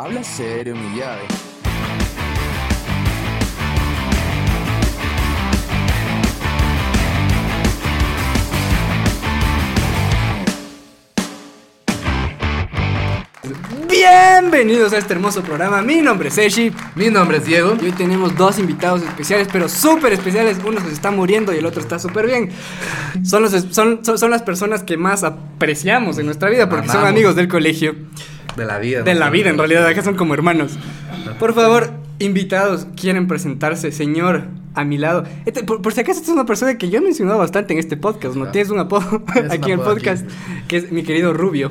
[0.00, 1.22] Habla serio, mi llave.
[13.88, 15.82] Bienvenidos a este hermoso programa.
[15.82, 16.72] Mi nombre es Eshi.
[16.94, 17.76] Mi nombre es Diego.
[17.82, 20.58] Y hoy tenemos dos invitados especiales, pero súper especiales.
[20.64, 22.50] Uno se está muriendo y el otro está súper bien.
[23.24, 27.04] Son, los, son, son, son las personas que más apreciamos en nuestra vida porque son
[27.04, 27.96] amigos del colegio.
[28.56, 29.02] De la vida.
[29.02, 29.20] De ¿no?
[29.20, 30.78] la vida, en realidad, acá son como hermanos.
[31.38, 33.92] Por favor, invitados, ¿quieren presentarse?
[33.92, 34.44] Señor,
[34.74, 35.24] a mi lado.
[35.46, 37.78] Este, por, por si acaso, esta es una persona que yo he mencionado bastante en
[37.78, 38.48] este podcast, ¿no?
[38.50, 40.64] Tienes un apodo aquí en el podcast, aquí.
[40.68, 41.70] que es mi querido Rubio.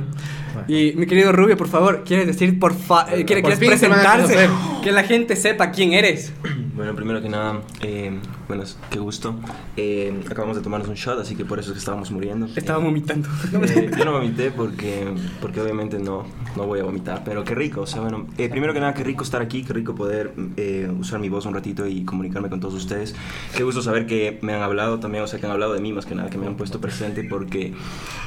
[0.68, 4.50] Y mi querido Rubio, por favor, ¿quieres decir, por fa eh, ¿quieres, Por quieres presentarse?
[4.84, 6.34] Que la gente sepa quién eres.
[6.78, 8.12] Bueno, primero que nada, eh,
[8.48, 9.34] bueno, qué gusto.
[9.76, 12.48] Eh, acabamos de tomarnos un shot, así que por eso es que estábamos muriendo.
[12.56, 13.28] Estaba vomitando.
[13.68, 15.08] Eh, yo no vomité porque,
[15.42, 16.26] porque obviamente no,
[16.56, 17.82] no voy a vomitar, pero qué rico.
[17.82, 20.88] O sea, bueno, eh, primero que nada, qué rico estar aquí, qué rico poder eh,
[21.00, 23.16] usar mi voz un ratito y comunicarme con todos ustedes.
[23.56, 25.92] Qué gusto saber que me han hablado también, o sea, que han hablado de mí
[25.94, 27.74] más que nada, que me han puesto presente porque,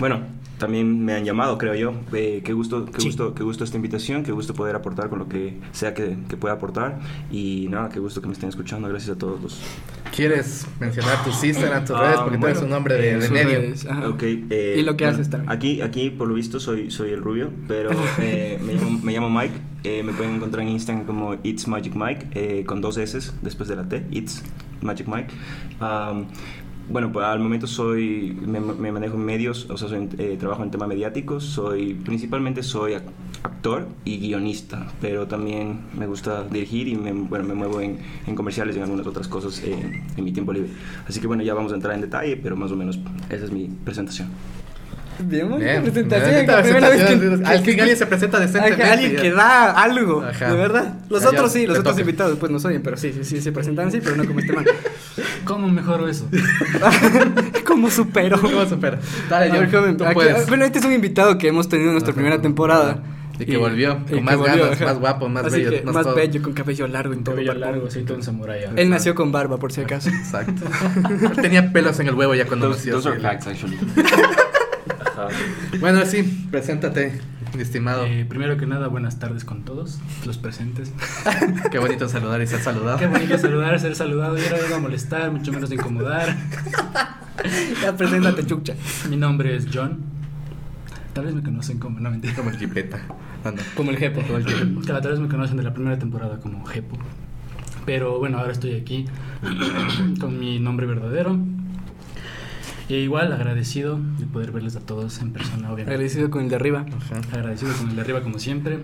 [0.01, 0.23] bueno,
[0.59, 1.95] también me han llamado, creo yo.
[2.23, 3.07] Eh, qué gusto, qué Sí.
[3.09, 6.37] gusto, qué gusto esta invitación, qué gusto poder aportar con lo que sea que, que
[6.37, 6.99] pueda aportar
[7.33, 8.89] y nada, qué gusto que me estén escuchando.
[8.91, 9.59] Gracias a todos los.
[10.15, 12.21] ¿Quieres mencionar tus Instagram, tus Ah, redes?
[12.21, 13.59] Porque bueno, tienes un nombre de, eh, de medio.
[13.61, 14.09] redes, ajá.
[14.09, 15.51] Ok, eh, Y lo que haces también.
[15.51, 17.91] Aquí, aquí, por lo visto, soy, soy el rubio, pero
[18.21, 19.55] eh, me, llamo, me llamo Mike.
[19.85, 23.67] eh, me pueden encontrar en Instagram como It's Magic Mike, eh, con dos S después
[23.71, 24.43] de la T, It's
[24.83, 25.33] Magic Mike.
[25.81, 26.27] Am,
[26.91, 28.61] bueno, pues al momento soy, me,
[28.93, 33.03] manejo en medios, o sea, soy, eh, trabajo en temas mediáticos, soy, principalmente soy ac-
[33.43, 38.35] actor y guionista, pero también me gusta dirigir y me, bueno, me muevo en, en
[38.35, 40.71] comerciales y en algunas otras cosas eh, en mi tiempo libre.
[41.09, 42.99] Así que bueno, ya vamos a entrar en detalle, pero más o menos
[43.31, 44.29] esa es mi presentación.
[45.25, 46.47] Bien, bonita Bien, presentación.
[46.47, 47.47] la primera vez que- presentación.
[47.47, 48.83] Al fin alguien se presenta Ajá, decentemente.
[48.85, 49.23] alguien ya.
[49.23, 50.51] que da algo, Ajá.
[50.51, 50.95] de verdad.
[51.09, 52.01] Los Ya, otros sí, los otros toca.
[52.01, 54.53] invitados pues no oyen, pero sí, sí, sí, se presentan sí, pero no como este
[54.53, 54.65] man.
[55.45, 56.29] ¿Cómo mejoro eso?
[57.67, 58.41] ¿Cómo supero?
[58.41, 58.99] ¿Cómo supera?
[59.29, 59.79] Dale, yo.
[59.79, 60.49] joven, tú aquí- puedes.
[60.49, 62.17] bueno, este es un invitado que hemos tenido en nuestra Ajá.
[62.21, 63.03] primera temporada.
[63.39, 64.85] Y que volvió, con y que más ganas, ajá.
[64.85, 66.15] más guapo, más Así bello, que más más todo.
[66.15, 67.35] bello, con cabello largo y todo.
[67.37, 68.65] Cabello largo, soy todo un samurái.
[68.77, 70.11] Él nació con barba, por si acaso.
[70.11, 70.63] Exacto.
[71.41, 72.97] Tenía pelos en el huevo ya cuando nació.
[73.01, 73.23] those are sí.
[73.23, 73.79] facts, actually.
[75.27, 75.37] Ajá.
[75.81, 77.21] Bueno, sí, preséntate,
[77.55, 78.07] mi estimado.
[78.07, 80.93] Eh, primero que nada, buenas tardes con todos los presentes.
[81.71, 82.99] Qué bonito saludar y ser saludado.
[82.99, 84.37] Qué bonito saludar, ser saludado.
[84.37, 86.37] Yo no vengo a molestar, mucho menos de incomodar.
[87.83, 88.75] ya, preséntate, chucha.
[89.09, 89.99] Mi nombre es John.
[91.13, 92.35] Tal vez me conocen como, no mentira.
[92.35, 93.01] Como el jipeta.
[93.45, 93.63] Ah, no.
[93.75, 94.23] Como el jepo.
[94.23, 94.81] Como el jipeta.
[94.87, 96.97] Claro, tal vez me conocen de la primera temporada como Jepo.
[97.85, 99.07] Pero bueno, ahora estoy aquí
[100.21, 101.39] con mi nombre verdadero.
[102.91, 105.93] Y igual agradecido de poder verles a todos en persona, obviamente.
[105.93, 106.85] Agradecido con el de arriba.
[106.89, 107.21] Ajá.
[107.37, 108.81] Agradecido con el de arriba como siempre.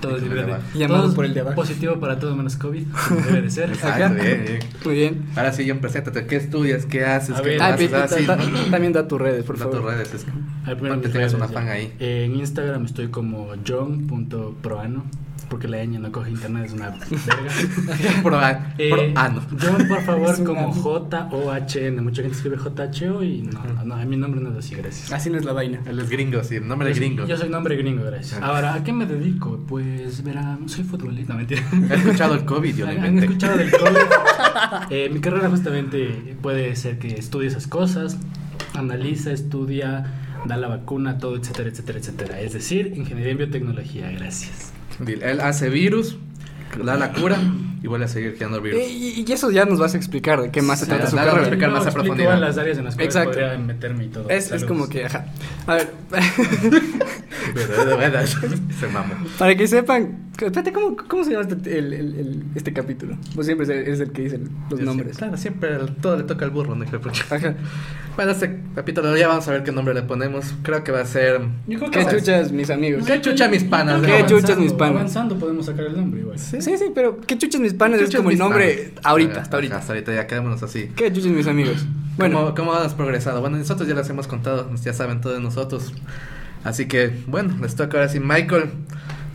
[0.00, 0.56] Todo de de.
[0.74, 1.56] Llamado todo es por el de abajo.
[1.56, 3.70] Positivo para todo menos COVID, como debe de ser.
[3.70, 4.14] Exacto, Ajá.
[4.14, 4.58] bien, bien.
[4.84, 5.24] Muy bien.
[5.34, 6.26] Ahora sí, John, preséntate.
[6.26, 6.84] ¿Qué estudias?
[6.86, 7.34] ¿Qué haces?
[7.36, 7.68] A ¿Qué ver, Ah,
[8.04, 8.28] haces?
[8.28, 8.36] Ah.
[8.70, 9.80] También da tus redes, por Da favor.
[9.80, 10.14] tus redes.
[10.14, 11.52] es- A ver, primero Porque mis tienes redes, una ya.
[11.52, 11.92] fan ahí.
[11.98, 15.04] En Instagram estoy como john.proano,
[15.48, 17.06] porque la ñ no coge internet, es una verga.
[18.22, 18.40] Pro,
[18.78, 19.40] Eh, pro- ah, no.
[19.60, 22.00] John, por favor, Es como J-O-H-N.
[22.02, 25.12] Mucha gente escribe J-H-O y no, no, mi nombre no es así, gracias.
[25.12, 25.80] Así no es la vaina.
[25.86, 26.56] Él es gringo, sí.
[26.56, 27.26] El nombre es Yo- gringo.
[27.26, 28.40] Yo soy nombre gringo, gracias.
[28.42, 28.46] Ah.
[28.48, 29.58] Ahora, ¿a qué me dedico?
[29.68, 31.62] Pues, verán, soy futbolista, no, mentira.
[31.90, 33.24] He escuchado el COVID, yo lo ¿Han inventé.
[33.26, 33.96] escuchado del COVID?
[34.90, 38.16] Eh, mi carrera justamente puede ser que estudie esas cosas,
[38.74, 40.12] analiza, estudia,
[40.46, 42.40] da la vacuna, todo, etcétera, etcétera, etcétera.
[42.40, 44.72] Es decir, ingeniería en biotecnología, gracias.
[45.06, 46.16] Él hace virus,
[46.82, 47.36] da la cura
[47.82, 48.80] y vuelve a seguir creando virus.
[48.80, 51.16] Y, y eso ya nos vas a explicar de qué más se Sí, trata su
[51.16, 51.38] carrera.
[51.40, 52.38] explicar más a profundidad.
[52.40, 53.38] las áreas en las cuales Exacto.
[53.38, 54.28] podría meterme y todo.
[54.30, 55.26] Es, es como que, ajá.
[55.66, 55.92] A ver,
[57.54, 58.26] Pero de verdad,
[58.80, 59.14] se mamó.
[59.38, 63.16] para que sepan, espérate, ¿cómo, cómo se llama este, el, el- el- este capítulo?
[63.34, 65.12] Vos siempre eres el, eres el que dice los Yo nombres.
[65.12, 65.70] sí, Claro, siempre
[66.02, 66.84] todo le toca al burro, ¿no?
[66.84, 67.54] Ajá.
[68.16, 70.46] Bueno, este capítulo ya vamos a ver qué nombre le ponemos.
[70.62, 71.40] Creo que va a ser.
[71.66, 73.04] Yo creo ¿Qué que chuchas, mis amigos?
[73.06, 74.02] ¿Qué chucha, mis panas?
[74.02, 74.96] ¿Qué chuchas, mis panas?
[74.96, 76.38] Avanzando podemos sacar el nombre igual.
[76.38, 78.00] Sí, sí, pero ¿qué chuchas, mis panes?
[78.00, 79.06] Es Chuchas, como el nombre panas.
[79.06, 79.76] ahorita, hasta ahorita.
[79.78, 80.90] Hasta ahorita ya quedémonos así.
[80.96, 81.84] ¿Qué chuchas, mis amigos?
[82.16, 83.40] Bueno, ¿Cómo, ¿Cómo has progresado?
[83.42, 85.92] Bueno, nosotros ya les hemos contado, ya saben todos nosotros.
[86.64, 88.70] Así que, bueno, les toca ahora sí Michael,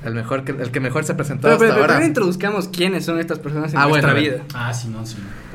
[0.03, 1.94] el mejor que, el que mejor se presentó pero, hasta pero, pero ahora.
[1.95, 4.44] primero introduzcamos quiénes son estas personas en Ah, nuestra bueno, vida.
[4.53, 5.18] Ah, sí, no, sí.
[5.19, 5.51] no.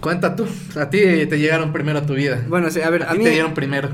[0.00, 0.46] Cuenta tú,
[0.78, 2.42] a ti te llegaron primero a tu vida.
[2.48, 3.90] Bueno, sí, a ver, a, a ti mí te dieron primero.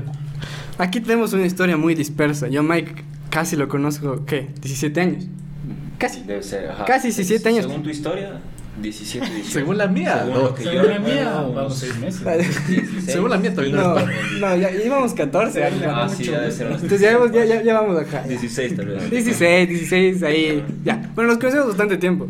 [0.77, 2.47] aquí tenemos una historia muy dispersa.
[2.47, 4.49] Yo, Mike, casi lo conozco, ¿qué?
[4.61, 5.27] 17 años.
[5.99, 6.21] Casi.
[6.23, 6.85] Debe ser, ajá.
[6.85, 7.65] Casi 17 años.
[7.65, 8.39] Según tu historia,
[8.81, 9.51] 17, 18.
[9.51, 10.55] Según la mía, Según no.
[10.55, 12.23] que yo- Según la mía, vamos, vamos seis meses.
[12.67, 14.05] 16, Según la mía, todavía No, no
[14.49, 15.81] no, ya íbamos 14 años.
[15.87, 18.23] Ah, sí, ya debe ser Entonces ya, vamos- ya, ya, ya vamos acá.
[18.23, 19.09] 16 tal vez.
[19.09, 20.63] 16, 16, ahí.
[20.83, 21.11] Ya.
[21.15, 22.27] Bueno, nos conocemos bastante tiempo.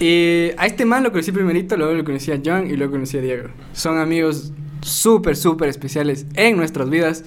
[0.00, 3.18] Y a este man lo conocí primerito, luego lo conocí a John y luego conocí
[3.18, 3.48] a Diego.
[3.72, 7.24] Son amigos súper, súper especiales en nuestras vidas.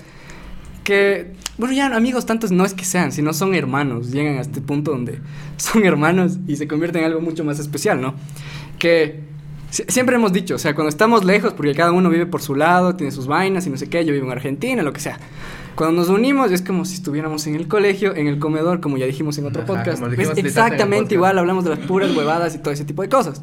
[0.86, 4.12] Que, bueno, ya amigos tantos no es que sean, sino son hermanos.
[4.12, 5.20] Llegan a este punto donde
[5.58, 8.14] son hermanos y se convierten en algo mucho más especial, ¿no?
[8.80, 9.20] Que
[9.72, 12.56] si- siempre hemos dicho, o sea, cuando estamos lejos, porque cada uno vive por su
[12.56, 15.18] lado, tiene sus vainas y no sé qué, yo vivo en Argentina, lo que sea.
[15.76, 19.06] Cuando nos unimos es como si estuviéramos en el colegio, en el comedor, como ya
[19.08, 20.04] dijimos en otro Ajá, podcast.
[20.04, 21.12] Es dijimos el exactamente podcast.
[21.14, 23.42] igual, hablamos de las puras huevadas y todo ese tipo de cosas.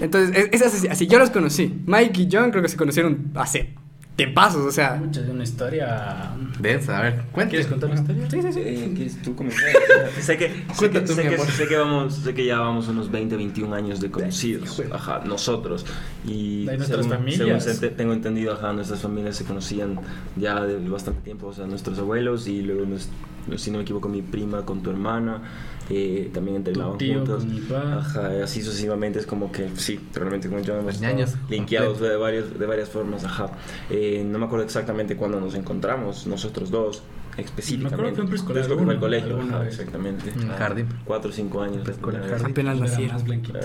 [0.00, 1.82] Entonces, es, es así, así yo los conocí.
[1.86, 3.74] Mike y John creo que se conocieron hace
[4.16, 4.94] tiempazos, o sea.
[4.96, 6.30] Mucha de una historia.
[6.58, 7.50] Densa, a ver, cuéntame.
[7.50, 8.30] ¿Quieres contar la historia?
[8.30, 8.92] Sí, sí, sí.
[8.96, 9.64] ¿Quieres tú comenzar?
[10.20, 11.46] sé que, sé que, tú, sé mi que, amor.
[11.50, 15.84] sé que vamos, sé que ya vamos unos 20, 21 años de conocidos, ajá, nosotros.
[16.26, 17.62] Y De nuestras según, familias.
[17.64, 20.00] según se- tengo entendido, ajá, nuestras familias se conocían
[20.36, 23.08] ya de bastante tiempo, o sea, nuestros abuelos y luego, nos-
[23.56, 25.42] si no me equivoco, mi prima con tu hermana,
[25.88, 27.44] eh, también entrenaban tío juntos.
[27.44, 27.98] con mi pa.
[27.98, 31.00] Ajá, así sucesivamente es como que, sí, realmente como yo hemos
[31.48, 33.50] linkeados de, varios, de varias formas, ajá.
[33.90, 37.02] Eh, no me acuerdo exactamente cuándo nos encontramos, nosotros dos,
[37.38, 37.96] específicamente.
[37.96, 39.74] Me acuerdo que en preescolar Yo creo que fue alguna- colegio, alguna ajá, vez.
[39.78, 40.30] exactamente.
[40.30, 40.86] En el Ah, jardín.
[41.04, 41.82] Cuatro o cinco años.
[41.84, 42.50] Preescolar, Era- jardín.
[42.52, 43.06] Apenas Era nací.
[43.06, 43.58] más blanquito.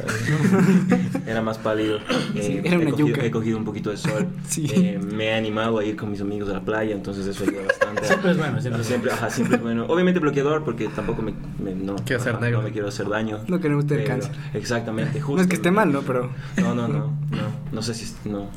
[1.28, 2.00] Era más pálido.
[2.36, 3.26] Eh, era una he, cogido, yuca.
[3.26, 4.28] he cogido un poquito de sol.
[4.48, 4.66] Sí.
[4.74, 7.64] Eh, me he animado a ir con mis amigos a la playa, entonces eso ayuda
[7.68, 8.06] bastante.
[8.06, 9.86] Siempre es bueno, siempre es Siempre, ajá, siempre es bueno.
[9.88, 11.34] Obviamente bloqueador porque tampoco me,
[11.64, 12.60] me- no, Quiero ser ajá, negro.
[12.60, 13.40] no me quiero hacer daño.
[13.48, 14.32] No queremos tener cáncer.
[14.54, 15.36] Exactamente, justo.
[15.38, 16.02] No es que esté mal, ¿no?
[16.02, 16.32] Pero.
[16.58, 17.00] No, no, no,
[17.32, 17.72] no.
[17.72, 18.50] No sé si es- no.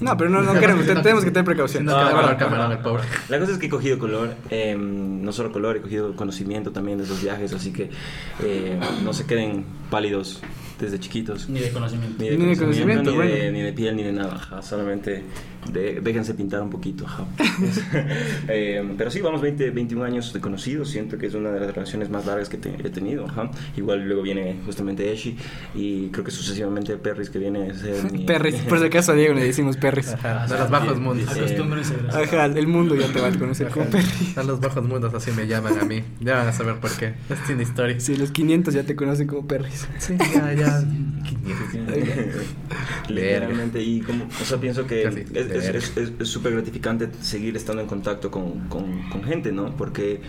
[0.00, 1.84] No, pero no, no queremos, te- tenemos que tener precaución.
[1.84, 1.92] No,
[2.38, 3.02] camarón, el pobre.
[3.28, 6.98] La cosa es que he cogido color, eh, no solo color, he cogido conocimiento también
[6.98, 7.90] de esos viajes, así que
[8.42, 10.42] eh, no se queden pálidos
[10.78, 11.48] desde chiquitos.
[11.48, 12.22] Ni de conocimiento.
[12.22, 13.52] Ni de, Ni de conocimiento, ni, de, bueno.
[13.52, 15.24] ni de piel, ni de nada, solamente
[15.72, 17.06] de- déjense pintar un poquito.
[18.48, 21.74] Eh, pero sí, vamos 20, 21 años de conocidos, siento que es una de las
[21.74, 23.26] relaciones más largas que te- he tenido.
[23.26, 23.50] ajá.
[23.76, 25.36] Igual luego viene justamente Eshi
[25.74, 28.24] y creo que sucesivamente Perris que viene a ser mi...
[28.26, 30.08] Perris, por si acaso a Diego le decimos Perris.
[30.14, 31.28] Ajá, de los bajos mundos.
[31.28, 31.94] Acostúmbrense.
[32.10, 34.36] Ajá, el mundo ya te va a conocer como Perris.
[34.38, 36.02] A los bajos mundos así me llaman a mí.
[36.20, 37.14] Ya van a saber por qué.
[37.30, 37.98] Es sin historia.
[38.00, 39.86] Sí, los 500 ya te conocen como Perris.
[39.98, 40.84] Sí, ya, ya.
[43.08, 47.88] Literalmente, y como, o sea, pienso que Casi, es- es súper gratificante seguir estando en
[47.88, 49.76] contacto con, con, con gente, ¿no?
[49.76, 50.20] Porque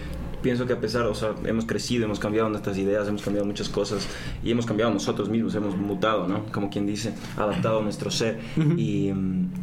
[0.41, 3.69] pienso que a pesar, o sea, hemos crecido, hemos cambiado nuestras ideas, hemos cambiado muchas
[3.69, 4.07] cosas
[4.43, 6.45] y hemos cambiado nosotros mismos, hemos mutado, ¿no?
[6.51, 8.39] Como quien dice, adaptado a nuestro ser
[8.77, 9.11] y,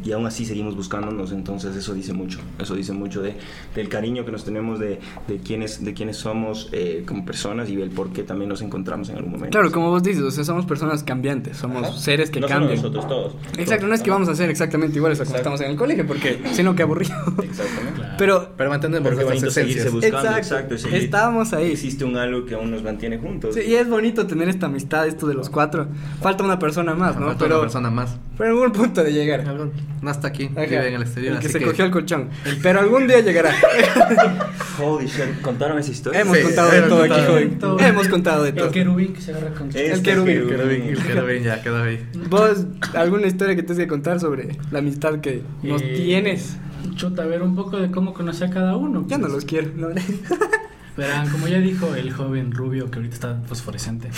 [0.03, 3.35] y aún así seguimos buscándonos, entonces eso dice mucho, eso dice mucho de,
[3.73, 7.75] del cariño que nos tenemos de, de, quiénes, de quiénes somos eh, como personas y
[7.75, 9.57] del por qué también nos encontramos en algún momento.
[9.57, 11.97] Claro, como vos dices, o sea, somos personas cambiantes, somos Ajá.
[11.97, 12.75] seres que no cambian.
[12.75, 13.35] nosotros todos.
[13.57, 15.55] Exacto, no es que vamos a ser exactamente iguales a como Exacto.
[15.55, 17.15] estamos en el colegio, porque sino que aburrido.
[17.43, 17.93] Exactamente.
[17.95, 18.15] Claro.
[18.17, 20.11] Pero Pero mantenemos nuestras bonito seguirse esencias.
[20.11, 20.64] buscando, Exacto.
[20.73, 20.89] Exacto.
[20.89, 21.71] seguir- Estábamos ahí.
[21.71, 23.55] Existe un algo que aún nos mantiene juntos.
[23.55, 25.87] Sí, y es bonito tener esta amistad, esto de los cuatro.
[26.21, 27.27] Falta una persona más, ¿no?
[27.27, 28.17] Falta Pero, una persona más.
[28.37, 29.41] pero algún punto de llegar.
[29.47, 29.71] Algún-
[30.01, 30.61] No está aquí, Ajá.
[30.65, 31.33] vive en el exterior.
[31.35, 32.29] El que así se cogió el colchón.
[32.61, 33.51] Pero algún día llegará.
[34.81, 36.21] Holy shit, ¿contaron esa historia?
[36.21, 37.59] Hemos Sí, contado de todo aquí, joven.
[37.59, 37.79] Todo.
[37.79, 38.71] Hemos contado de El todo.
[38.71, 40.49] querubín que se agarra con Este El querubín, querubín.
[40.49, 42.09] Quedó bien, quedó bien, ya, quedó bien.
[42.29, 46.55] ¿Vos alguna historia que te que contar sobre la amistad que nos Eh, tienes?
[46.95, 49.05] Chuta, a ver un poco de cómo conocí a cada uno.
[49.07, 49.33] Ya no pues.
[49.33, 49.71] los quiero.
[49.75, 49.89] ¿no?
[50.97, 54.09] Verán, como ya dijo el joven rubio que ahorita está fosforescente.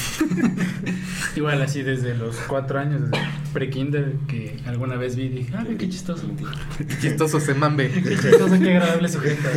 [1.36, 5.66] Igual así desde los cuatro años, desde pre-kinder, que alguna vez vi y dije, ah,
[5.66, 6.28] qué chistoso.
[6.78, 7.90] Qué chistoso se mambe.
[8.04, 9.50] Qué chistoso, qué agradable sujeto.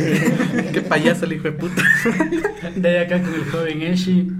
[0.73, 1.83] Qué payaso el hijo de puta.
[2.75, 4.31] De ahí acá con el joven Eshi.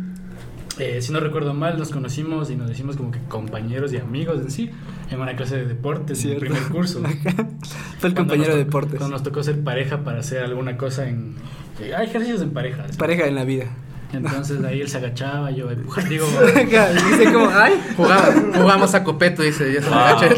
[0.80, 4.40] Eh, si no recuerdo mal, nos conocimos y nos decimos como que compañeros y amigos
[4.42, 4.72] en sí,
[5.10, 6.54] en una clase de deportes, en el Cierto.
[6.56, 7.02] primer curso.
[8.00, 8.98] Fue el compañero nos de deportes.
[8.98, 11.36] Cuando nos tocó ser pareja para hacer alguna cosa en...
[11.80, 12.86] eh, Hay ejercicios en pareja.
[12.90, 12.98] ¿sí?
[12.98, 13.66] Pareja en la vida.
[14.14, 16.08] Entonces ahí él se agachaba, yo empujaba.
[16.10, 17.74] Digo, Dice como, ay.
[17.96, 19.72] Jugaba, jugamos a copeto, dice.
[19.74, 19.98] Ya se Wow.
[19.98, 20.36] agacha.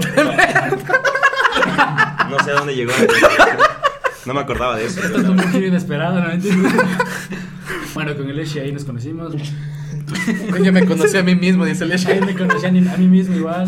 [2.29, 2.91] No sé a dónde llegó.
[4.25, 5.01] No me acordaba de eso.
[5.01, 6.27] esto es un giro inesperado, ¿no?
[7.93, 9.33] Bueno, con el Eshi ahí nos conocimos.
[10.63, 13.08] Yo me conocí a mí mismo, dice el Ahí me conocí a mí a mí
[13.08, 13.67] mismo igual.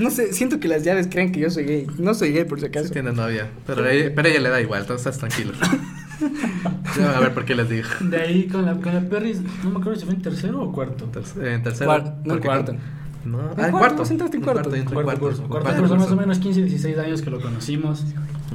[0.00, 1.86] No sé, siento que las llaves creen que yo soy gay.
[1.98, 2.90] No soy gay por si acaso.
[2.90, 5.52] Tiene novia, pero ella, pero ella le da igual, entonces estás tranquilo.
[6.98, 7.88] Ya a ver por qué les digo.
[8.00, 10.72] De ahí con la, con la Perris, no me acuerdo si fue en tercero o
[10.72, 11.10] cuarto.
[11.12, 11.90] Terc- En tercero.
[11.90, 12.74] Cuar- no, porque cuarto.
[13.24, 14.12] No, En ah, en cuarto, cuarto.
[14.12, 14.74] entraste en cuarto.
[14.74, 15.20] en Cuarto cuarto.
[15.20, 15.42] curso.
[15.42, 18.04] en Cuarto cuarto curso, más o menos 15, 16 años que lo conocimos.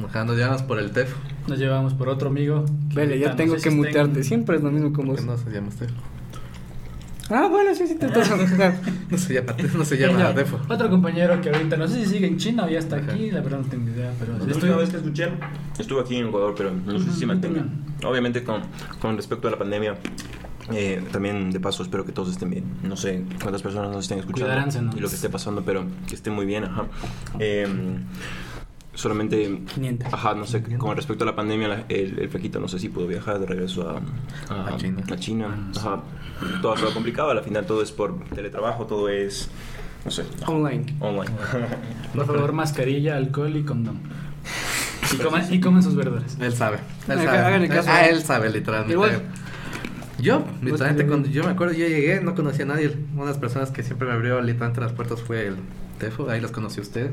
[0.09, 1.13] Ajá, nos llevamos por el TEF.
[1.47, 2.65] Nos llevamos por otro amigo.
[2.93, 4.19] Vele, ya tengo no sé que si mutearte.
[4.19, 5.23] en- Siempre es lo mismo con vos.
[5.25, 5.91] No se llama TEF.
[7.29, 8.37] Ah, bueno, sí, sí, te toca.
[9.09, 10.59] No se llama, no se llama Defo.
[10.69, 13.41] Otro compañero que ahorita no sé si sigue en China o ya está aquí, la
[13.41, 15.29] verdad no tengo idea, pero La última vez que escuché,
[15.77, 17.65] estuve aquí en Ecuador, pero no sé si mantenga.
[18.03, 18.61] Obviamente, con,
[18.99, 19.95] con respecto a la pandemia,
[20.71, 22.65] eh, también de paso espero que todos estén bien.
[22.83, 26.33] No sé cuántas personas nos estén escuchando y lo que esté pasando, pero que estén
[26.33, 26.85] muy bien, ajá.
[27.39, 27.67] Eh,
[28.95, 30.13] solamente, 500.
[30.13, 32.89] ajá, no sé, con respecto a la pandemia, la- el, el flaquito no sé si
[32.89, 34.01] pudo viajar de regreso a,
[34.53, 35.03] a, A China.
[35.11, 35.69] a China.
[35.77, 36.01] Ajá.
[36.61, 39.49] Todo ha sido complicado, al final todo es por teletrabajo, todo es,
[40.03, 40.95] no sé, Online.
[40.99, 41.31] online.
[42.13, 43.99] Por favor, mascarilla, alcohol y condón.
[45.51, 46.35] Y coman sus verduras.
[46.41, 46.77] Él sabe.
[47.07, 47.37] Él sabe.
[47.37, 47.89] háganle caso.
[47.91, 48.93] Ah, él sabe, literalmente.
[48.93, 49.21] Igual.
[50.19, 52.95] Yo, literalmente, cuando yo me acuerdo, yo llegué, no conocía a nadie.
[53.13, 55.55] Una de las personas que siempre me abrió literalmente las puertas fue el
[55.99, 57.11] Tefo, ahí los conocí a usted.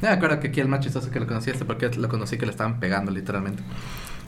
[0.00, 2.46] Me acuerdo que aquí el más chistoso que lo conocí este porque lo conocí que
[2.46, 3.62] le estaban pegando, literalmente.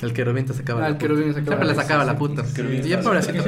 [0.05, 1.07] El querubín te sacaba Ah, la el puta.
[1.07, 2.43] querubín sacaba Siempre le la- sacaba la puta.
[2.87, 3.45] yo, pobrecito.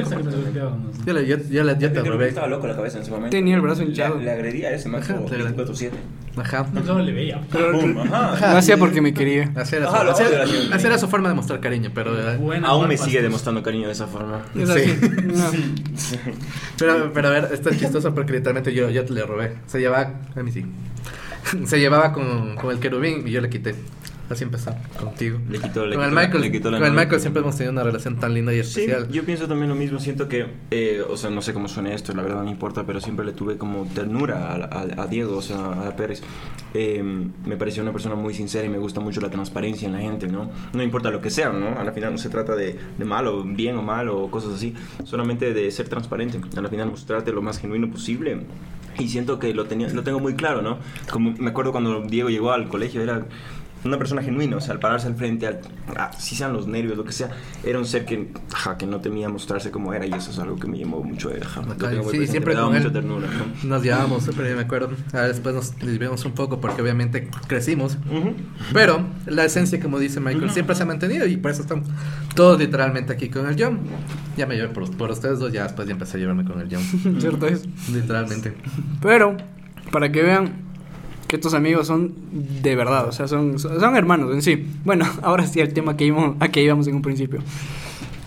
[1.06, 2.28] Yo le, yo, yo le, yo te Creo que robé.
[2.28, 3.30] estaba loco la cabeza en ese momento.
[3.36, 4.18] Tenía el brazo hinchado.
[4.18, 5.54] Le, agredía a ese macho Ajá, te agredí.
[5.54, 5.90] 24-7.
[6.38, 6.66] Ajá.
[6.84, 7.40] No le veía.
[7.50, 7.72] Pero
[8.56, 9.50] hacía porque me quería.
[9.54, 12.18] Así era, Ajá, su, la forma de mostrar cariño, pero...
[12.18, 14.42] eh, Buena Aún me sigue demostrando cariño de esa forma.
[14.54, 16.20] Es Sí.
[16.78, 19.52] Pero, pero a ver, esto es chistoso porque literalmente yo, yo le robé.
[19.66, 20.64] Se llevaba, a mí sí.
[21.64, 23.74] Se llevaba con, con el querubín y yo le quité.
[24.28, 25.38] Así empezó, contigo.
[25.48, 26.92] Le quitó, le con el quitó- Michael, le quitó la con el.
[26.94, 29.08] Michael siempre hemos tenido una relación tan linda y Sí, especial.
[29.10, 30.00] yo pienso también lo mismo.
[30.00, 33.00] Siento que, eh, o sea, no sé cómo suena esto, la verdad no importa, pero
[33.00, 36.22] siempre le tuve como ternura a, a- a Diego, o sea, a Pérez.
[36.74, 37.02] Eh,
[37.46, 40.26] me pareció una persona muy sincera y me gusta mucho la transparencia en la gente,
[40.26, 40.50] ¿no?
[40.72, 41.78] No importa lo que sea, ¿no?
[41.78, 44.74] A la final no se trata de, de malo, bien o mal o cosas así,
[45.04, 46.40] solamente de ser transparente.
[46.56, 48.40] A la final mostrarte lo más genuino posible.
[48.98, 50.78] Y siento que lo, tenía, lo tengo muy claro, ¿no?
[51.12, 53.26] Como me acuerdo cuando Diego llegó al colegio, era
[53.84, 55.60] una persona genuina, o sea, al pararse al frente, al,
[55.96, 57.30] ah, si sean los nervios, lo que sea,
[57.62, 60.56] era un ser que, ajá, que no temía mostrarse como era y eso es algo
[60.56, 62.92] que me llamó mucho, ajá, muy sí, presente, siempre me daba con mucha él.
[62.92, 63.28] ternura.
[63.62, 63.68] ¿no?
[63.68, 64.90] Nos llevábamos bien, me acuerdo.
[65.12, 67.96] Ahora después nos desviamos un poco porque obviamente crecimos.
[68.10, 68.34] Ujú.
[68.72, 71.88] Pero la esencia, como dice Michael, siempre se ha mantenido y por eso estamos
[72.34, 73.80] todos literalmente aquí con el John.
[74.36, 76.68] Ya me llevé por, por ustedes dos, ya después ya empecé a llevarme con el
[76.70, 76.82] John.
[77.20, 77.64] Cierto es.
[77.90, 78.54] literalmente.
[79.00, 79.36] Pero,
[79.92, 80.65] para que vean
[81.28, 82.12] que estos amigos son
[82.62, 84.66] de verdad, o sea, son, son hermanos en sí.
[84.84, 87.40] Bueno, ahora sí el tema que íbamos, a que íbamos en un principio.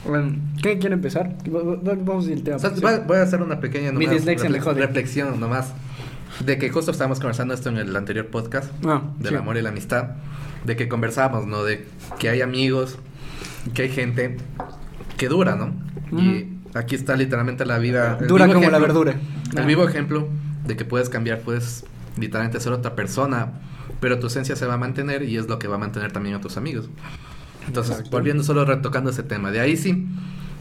[0.07, 1.35] Bueno, ¿Quién quiere empezar?
[1.53, 2.57] Va- va- Vamos al tema.
[2.57, 2.81] O sea, Sí.
[3.05, 4.81] voy, a hacer una pequeña nomás jode.
[4.81, 5.73] reflexión nomás.
[6.45, 8.71] De que justo estábamos conversando esto en el anterior podcast.
[8.85, 9.35] Ah, del sí.
[9.35, 10.11] amor y la amistad.
[10.65, 11.63] De que conversamos, ¿no?
[11.63, 11.85] De
[12.17, 12.97] que hay amigos,
[13.73, 14.37] que hay gente
[15.17, 15.73] que dura, ¿no?
[16.17, 18.15] Y aquí está literalmente la vida.
[18.27, 19.15] Dura como la verdura.
[19.53, 19.65] El Ah.
[19.65, 20.27] vivo ejemplo
[20.65, 21.83] de que puedes cambiar, puedes
[22.17, 23.53] literalmente ser otra persona,
[23.99, 26.35] pero tu esencia se va a mantener y es lo que va a mantener también
[26.35, 26.89] a tus amigos.
[27.67, 30.07] Entonces, volviendo solo retocando ese tema, de ahí sí,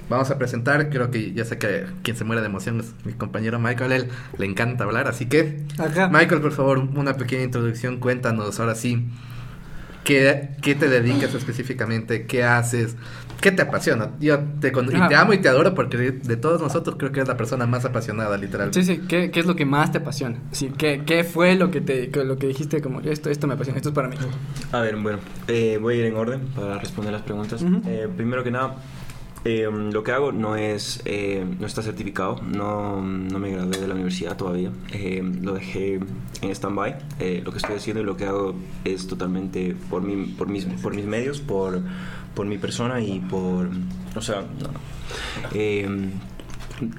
[0.08, 3.12] vamos a presentar, creo que ya sé que quien se muere de emoción es mi
[3.12, 6.08] compañero Michael, él le encanta hablar, así que, Ajá.
[6.08, 9.06] Michael, por favor, una pequeña introducción, cuéntanos ahora sí,
[10.04, 12.26] ¿qué, qué te dedicas específicamente?
[12.26, 12.96] ¿Qué haces?
[13.40, 14.10] ¿Qué te apasiona?
[14.18, 17.12] Yo te, con- y te amo y te adoro porque de, de todos nosotros creo
[17.12, 18.82] que eres la persona más apasionada, literalmente.
[18.82, 20.38] Sí, sí, ¿Qué, qué es lo que más te apasiona?
[20.50, 23.76] Sí, ¿qué, qué fue lo que te lo que dijiste como esto esto me apasiona,
[23.76, 24.16] esto es para mí?
[24.72, 27.62] A ver, bueno, eh, voy a ir en orden para responder las preguntas.
[27.62, 27.80] Ujú.
[27.86, 28.74] Eh, primero que nada,
[29.44, 33.88] eh, lo que hago no es, eh, no está certificado, no, no me gradué de
[33.88, 36.00] la universidad todavía, eh, lo dejé
[36.42, 36.96] en stand-by.
[37.20, 38.54] Eh, lo que estoy haciendo y lo que hago
[38.84, 41.80] es totalmente por, mi, por, mis, por mis medios, por,
[42.34, 43.68] por mi persona y por,
[44.14, 44.70] o sea, no.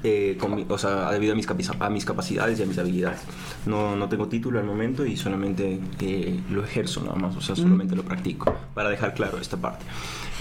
[0.02, 3.20] Eh, con mi- o sea, debido a mis, a mis capacidades y a mis habilidades.
[3.64, 7.56] No, no tengo título al momento y solamente eh, lo ejerzo nada más, o sea,
[7.56, 9.84] solamente lo practico, para dejar claro esta parte.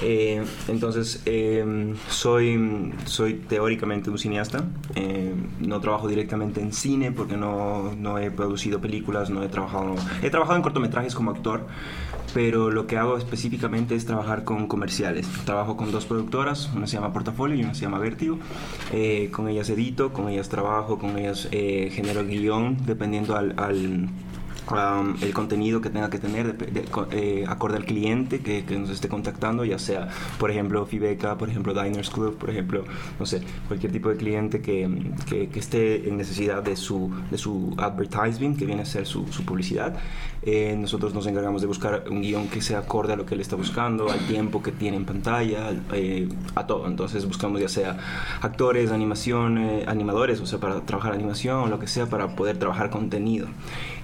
[0.02, 4.66] Eh, entonces, eh, soy, soy teóricamente un cineasta,
[4.96, 9.96] eh, no trabajo directamente en cine porque no, no he producido películas, no he trabajado,
[10.22, 11.68] he trabajado en cortometrajes como actor,
[12.34, 15.28] pero lo que hago específicamente es trabajar con comerciales.
[15.46, 18.38] Trabajo con dos productoras, una se llama Portafolio y una se llama Vértigo.
[18.94, 24.10] Eh, con ellas edito, con ellas trabajo, con ellas eh, genero guion, dependiendo al
[24.72, 28.78] um, el contenido que tenga que tener de- de- eh, acorde al cliente que, que
[28.78, 32.84] nos esté contactando, ya sea, por ejemplo, Fibeca, por ejemplo, Diners Club, por ejemplo,
[33.20, 34.90] no sé, cualquier tipo de cliente que,
[35.28, 39.28] que- que esté en necesidad de su, de su advertising, que viene a ser su,
[39.28, 39.96] su publicidad.
[40.44, 43.42] Eh, nosotros nos encargamos de buscar un guion que sea acorde a lo que él
[43.42, 46.88] está buscando, al tiempo que tiene en pantalla, al- eh, a todo.
[46.88, 47.98] Entonces buscamos ya sea
[48.42, 52.90] actores, animación, eh, animadores, o sea, para trabajar animación lo que sea, para poder trabajar
[52.90, 53.48] contenido.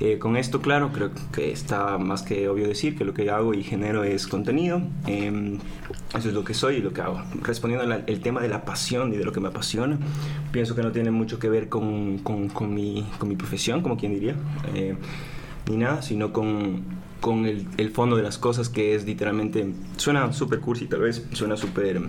[0.02, 3.54] Eh, con esto claro, creo que está más que obvio decir que lo que hago
[3.54, 4.82] y genero es contenido.
[5.08, 5.58] Em,
[6.18, 7.22] eso es lo que soy y lo que hago.
[7.42, 9.98] Respondiendo al el tema de la pasión y de lo que me apasiona,
[10.52, 14.14] pienso que no tiene mucho que ver con, con, mi, con mi profesión, como quien
[14.14, 14.36] diría,
[15.70, 16.84] ni nada, sino con,
[17.22, 21.26] con el, el fondo de las cosas que es literalmente, suena súper cursi tal vez,
[21.34, 22.02] suena súper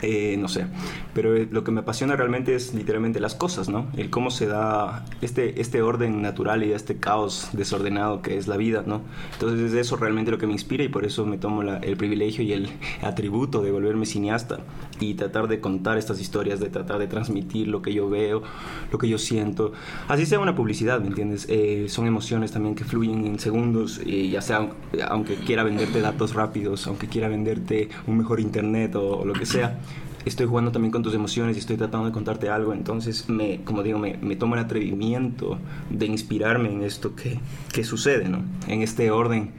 [0.00, 0.64] eh, no sé,
[1.12, 3.88] pero eh, lo que me apasiona realmente es literalmente las cosas, ¿no?
[3.96, 8.56] El cómo se da este, este orden natural y este caos desordenado que es la
[8.56, 9.00] vida, ¿no?
[9.32, 11.96] Entonces es eso realmente lo que me inspira y por eso me tomo la- el
[11.96, 12.68] privilegio y el
[13.02, 14.60] atributo de volverme cineasta
[15.00, 18.42] y tratar de contar estas historias, de tratar de transmitir lo que yo veo,
[18.90, 19.72] lo que yo siento.
[20.08, 21.46] Así sea una publicidad, ¿me entiendes?
[21.48, 24.68] Eh, son emociones también que fluyen en segundos, y ya sea
[25.08, 29.46] aunque quiera venderte datos rápidos, aunque quiera venderte un mejor internet o, o lo que
[29.46, 29.78] sea
[30.24, 32.72] estoy jugando también con tus emociones y estoy tratando de contarte algo.
[32.72, 35.58] Entonces, me, como digo, me, me tomo el atrevimiento
[35.90, 37.40] de inspirarme en esto que,
[37.72, 38.42] que sucede, ¿no?
[38.66, 39.52] En este orden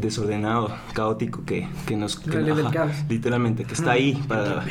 [0.00, 2.16] desordenado, caótico que, que nos...
[2.16, 2.30] que-
[2.66, 2.70] ajá.
[3.08, 4.64] Literalmente, que está ahí para,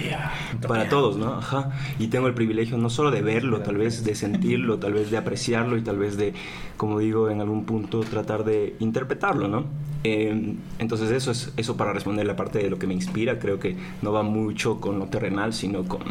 [0.67, 1.34] para todos, ¿no?
[1.34, 1.72] Ajá.
[2.00, 5.17] Y tengo el privilegio no solo de verlo, tal vez de sentirlo, tal vez de
[5.17, 6.34] apreciarlo y tal vez de,
[6.77, 9.65] como digo, en algún punto tratar de interpretarlo, ¿no?
[10.03, 13.39] Eh, entonces eso es eso para responder la parte de lo que me inspira.
[13.39, 16.01] Creo que no va mucho con lo terrenal, sino con,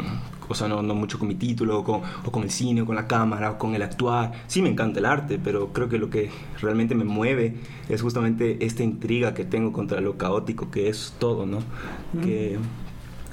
[0.47, 2.85] o sea, no, no mucho con mi título, o con, o con el cine, o
[2.85, 4.31] con la cámara, o con el actuar.
[4.47, 6.29] Sí me encanta el arte, pero creo que lo que
[6.61, 7.55] realmente me mueve
[7.89, 11.59] es justamente esta intriga que tengo contra lo caótico que es todo, ¿no?
[12.21, 12.57] Que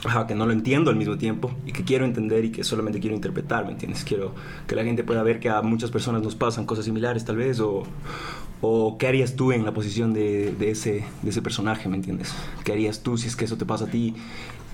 [0.04, 3.00] Ajá, que no lo entiendo al mismo tiempo y que quiero entender y que solamente
[3.00, 4.04] quiero interpretar, ¿me entiendes?
[4.04, 4.34] Quiero
[4.66, 7.58] que la gente pueda ver que a muchas personas nos pasan cosas similares tal vez
[7.60, 7.84] o,
[8.60, 12.34] o qué harías tú en la posición de, de ese, de ese personaje, ¿me entiendes?
[12.64, 14.14] ¿Qué harías tú si es que eso te pasa a ti?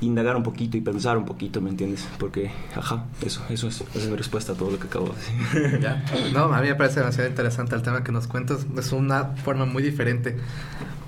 [0.00, 2.08] Indagar un poquito y pensar un poquito, ¿me entiendes?
[2.18, 5.14] Porque, ajá, eso, eso es, esa es mi respuesta a todo lo que acabo de
[5.14, 6.32] decir.
[6.32, 8.66] No, a mí me parece demasiado interesante el tema que nos cuentas.
[8.78, 10.36] Es una forma muy diferente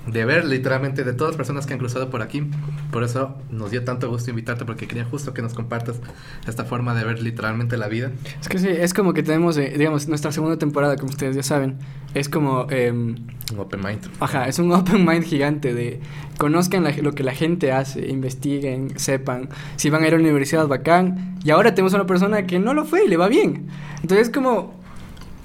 [0.07, 2.43] de ver literalmente de todas las personas que han cruzado por aquí.
[2.91, 5.97] Por eso nos dio tanto gusto invitarte porque quería justo que nos compartas
[6.47, 8.11] esta forma de ver literalmente la vida.
[8.41, 11.43] Es que sí, es como que tenemos, eh, digamos, nuestra segunda temporada, como ustedes ya
[11.45, 11.79] saben.
[12.15, 13.15] Es como, em,
[13.53, 14.01] Un open mind.
[14.21, 16.01] ajá, es un open mind gigante de
[16.37, 19.49] conozcan la- lo que la gente hace, investiguen, sepan.
[19.77, 21.39] Si van a ir a la universidad, bacán.
[21.45, 23.69] Y ahora tenemos una persona que no lo fue y le va bien.
[24.03, 24.75] Entonces, como,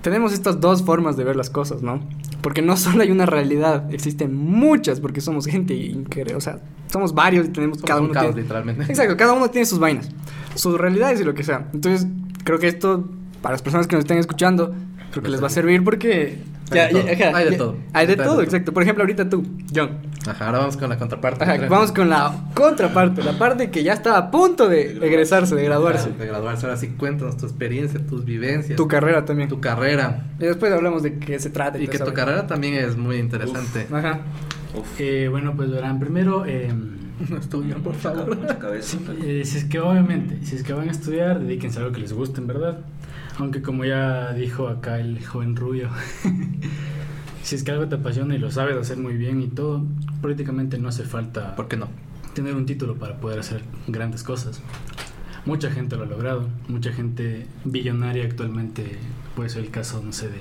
[0.01, 1.99] tenemos estas dos formas de ver las cosas, ¿no?
[2.41, 6.35] Porque no solo hay una realidad, existen muchas, porque somos gente increíble.
[6.35, 6.59] O sea,
[6.91, 8.13] somos varios y tenemos Somos cada un uno.
[8.13, 8.83] caos, tiene- literalmente.
[8.83, 10.09] Exacto, cada uno tiene sus vainas,
[10.55, 11.67] sus realidades y lo que sea.
[11.73, 12.07] Entonces,
[12.43, 13.09] creo que esto,
[13.41, 14.73] para las personas que nos estén escuchando,
[15.21, 16.37] creo que les va a servir porque...
[16.71, 17.75] Hay de todo, hay de todo.
[17.93, 18.41] Hay de todo, todo.
[18.41, 18.73] exacto.
[18.73, 19.99] Por ejemplo, ahorita tú, John.
[20.27, 21.43] Ajá, ahora vamos con la contraparte.
[21.45, 25.63] Ajá, vamos con la contraparte, la parte que ya está a punto de egresarse, de
[25.63, 26.09] graduarse.
[26.11, 26.65] De graduarse.
[26.65, 28.75] Ahora sí, cuéntanos tu experiencia, tus vivencias.
[28.75, 29.47] Tu carrera también.
[29.47, 30.25] tu carrera.
[30.39, 31.79] Y después hablamos de qué se trata.
[31.79, 33.87] Y toda que tu carrera también es muy interesante.
[33.89, 34.19] Ajá.
[34.99, 36.69] Eh, bueno, pues verán, primero, eh,
[37.29, 38.37] No estudian, por favor.
[38.37, 38.97] Mucha cabeza.
[39.23, 42.01] eh, si es que obviamente, si es que van a estudiar, dedíquense a algo que
[42.01, 42.79] les guste, en verdad.
[43.39, 45.89] Aunque como ya dijo acá el joven rubio,
[47.43, 49.83] si es que algo te apasiona y lo sabes hacer muy bien y todo,
[50.21, 51.87] prácticamente no hace falta ¿Por qué no?
[52.33, 54.61] tener un título para poder hacer grandes cosas.
[55.45, 58.97] Mucha gente lo ha logrado, mucha gente billonaria actualmente,
[59.35, 60.39] puede ser el caso, no sé, de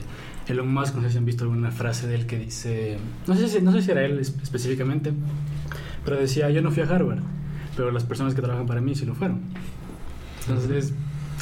[0.48, 3.48] Elon Musk, no sé si han visto alguna frase de él que dice, no sé
[3.48, 5.12] si, no sé si era él es- específicamente,
[6.04, 7.20] pero decía, yo no fui a Harvard,
[7.76, 9.40] pero las personas que trabajan para mí sí lo fueron.
[10.48, 10.94] Entonces es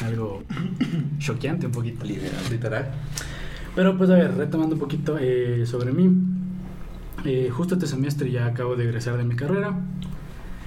[0.02, 0.42] algo
[1.18, 2.04] choqueante un poquito.
[2.04, 2.90] Literal.
[3.74, 6.11] Pero pues a ver, retomando un poquito eh, sobre mí.
[7.24, 9.78] Eh, justo este semestre ya acabo de egresar de mi carrera.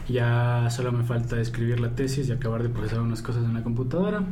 [0.08, 3.64] Ya solo me falta escribir la tesis y acabar de procesar unas cosas en la
[3.64, 4.24] computadora.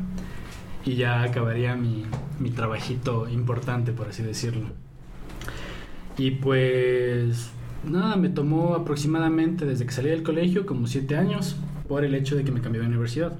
[0.85, 2.05] Y ya acabaría mi,
[2.39, 4.67] mi trabajito importante, por así decirlo.
[6.17, 7.51] Y pues
[7.85, 12.35] nada, me tomó aproximadamente desde que salí del colegio como siete años por el hecho
[12.35, 13.33] de que me cambié de universidad.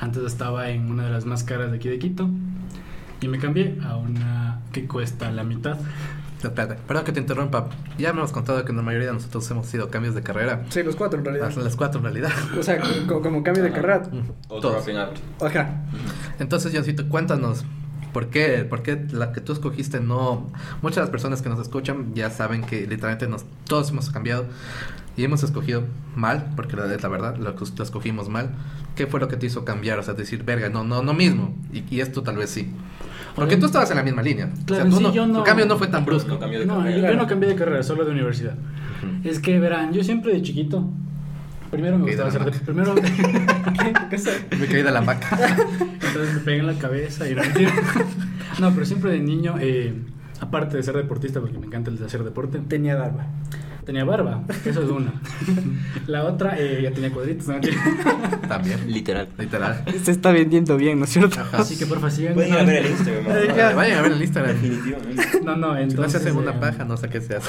[0.00, 2.28] Antes estaba en una de las más caras de aquí de Quito
[3.20, 5.78] y me cambié a una que cuesta la mitad.
[6.42, 7.68] Espérate, perdón que te interrumpa.
[7.96, 10.62] Ya me hemos contado que la mayoría de nosotros hemos sido cambios de carrera.
[10.68, 11.48] Sí, los cuatro en realidad.
[11.48, 12.32] Hasta las cuatro en realidad.
[12.58, 14.02] O sea, como, como cambio de carrera.
[14.48, 14.84] Otro Todos.
[14.84, 15.12] final.
[15.40, 15.84] Ajá.
[16.38, 17.64] Entonces, Johncito, cuéntanos.
[18.12, 18.64] ¿Por qué?
[18.68, 20.52] ¿Por qué la que tú escogiste no...?
[20.82, 24.46] Muchas de las personas que nos escuchan ya saben que literalmente nos, todos hemos cambiado
[25.16, 25.84] y hemos escogido
[26.16, 28.50] mal, porque la, es la verdad, lo, lo escogimos mal.
[28.96, 29.98] ¿Qué fue lo que te hizo cambiar?
[29.98, 31.54] O sea, decir, verga, no, no, no mismo.
[31.72, 32.70] Y, y esto tal vez sí.
[33.34, 34.50] Porque tú estabas en la misma línea.
[34.66, 36.28] Claro, o sea, tú sí, no- yo no- Tu cambio no fue tan brusco.
[36.38, 36.96] No de No, carrera.
[37.08, 38.54] yo, yo no cambié de carrera, solo de universidad.
[39.24, 40.88] Es que verán, yo siempre de chiquito.
[41.72, 42.44] Primero me Ok, gustaba hacer.
[42.44, 42.94] de- primero.
[44.58, 45.36] Me caí de la maca.
[45.80, 47.34] Entonces me pegué en la cabeza y.
[48.60, 49.92] No, pero siempre de niño eh,
[50.40, 53.26] aparte de ser deportista, porque me encanta el de hacer deporte, Tenía barba.
[53.84, 54.42] Tenía barba.
[54.64, 55.12] Eso es una.
[56.06, 57.46] La otra, eh, ya tenía cuadritos.
[57.48, 57.54] ¿no?
[58.48, 58.90] También.
[58.90, 59.28] Literal.
[59.38, 59.84] Literal.
[60.02, 61.40] Se está vendiendo bien, ¿no es cierto?
[61.52, 62.34] Así que porfa, sigan.
[62.34, 63.76] Pueden ir a ver el Instagram.
[63.76, 64.54] Vayan a ver el Instagram.
[64.54, 65.40] Definitivamente.
[65.44, 66.12] No, no, Si no entonces.
[66.12, 67.48] se hacen una eh, paja, no sé qué se hace.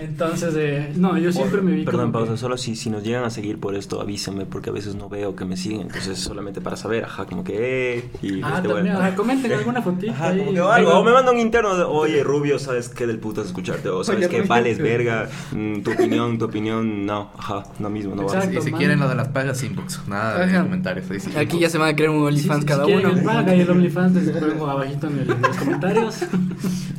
[0.00, 1.84] Entonces, eh, no, yo siempre me vi.
[1.84, 2.40] Perdón, como que- pausa.
[2.40, 5.34] Solo si, si nos llegan a seguir por esto, avísenme, porque a veces no veo
[5.36, 5.82] que me siguen.
[5.82, 8.10] Entonces, solamente para saber, ajá, como que, eh.
[8.22, 8.98] Y Ah, este, también, bueno.
[9.00, 10.12] ajá, comenten alguna fotito.
[10.12, 10.38] Ajá, ahí.
[10.38, 10.90] como que algo.
[10.98, 13.88] O me manda un interno de, oye, Rubio, ¿sabes qué del putas escucharte?
[13.88, 14.48] O sabes Rubio.
[14.48, 18.46] vales verga, mm, tu opinión, tu opinión, no, ajá, no mismo, no Exacto.
[18.46, 18.58] vale.
[18.58, 18.78] Y si man.
[18.78, 20.00] quieren lo de las pagas, inbox.
[20.08, 20.62] Nada de Ajá.
[20.64, 21.10] comentarios.
[21.10, 21.60] ahí sí, Aquí inbox.
[21.60, 23.18] ya se van a crear un si- OnlyFans si cada quieren uno.
[23.18, 26.16] el paga y el OnlyFans les pongo abajito en, el- en los comentarios.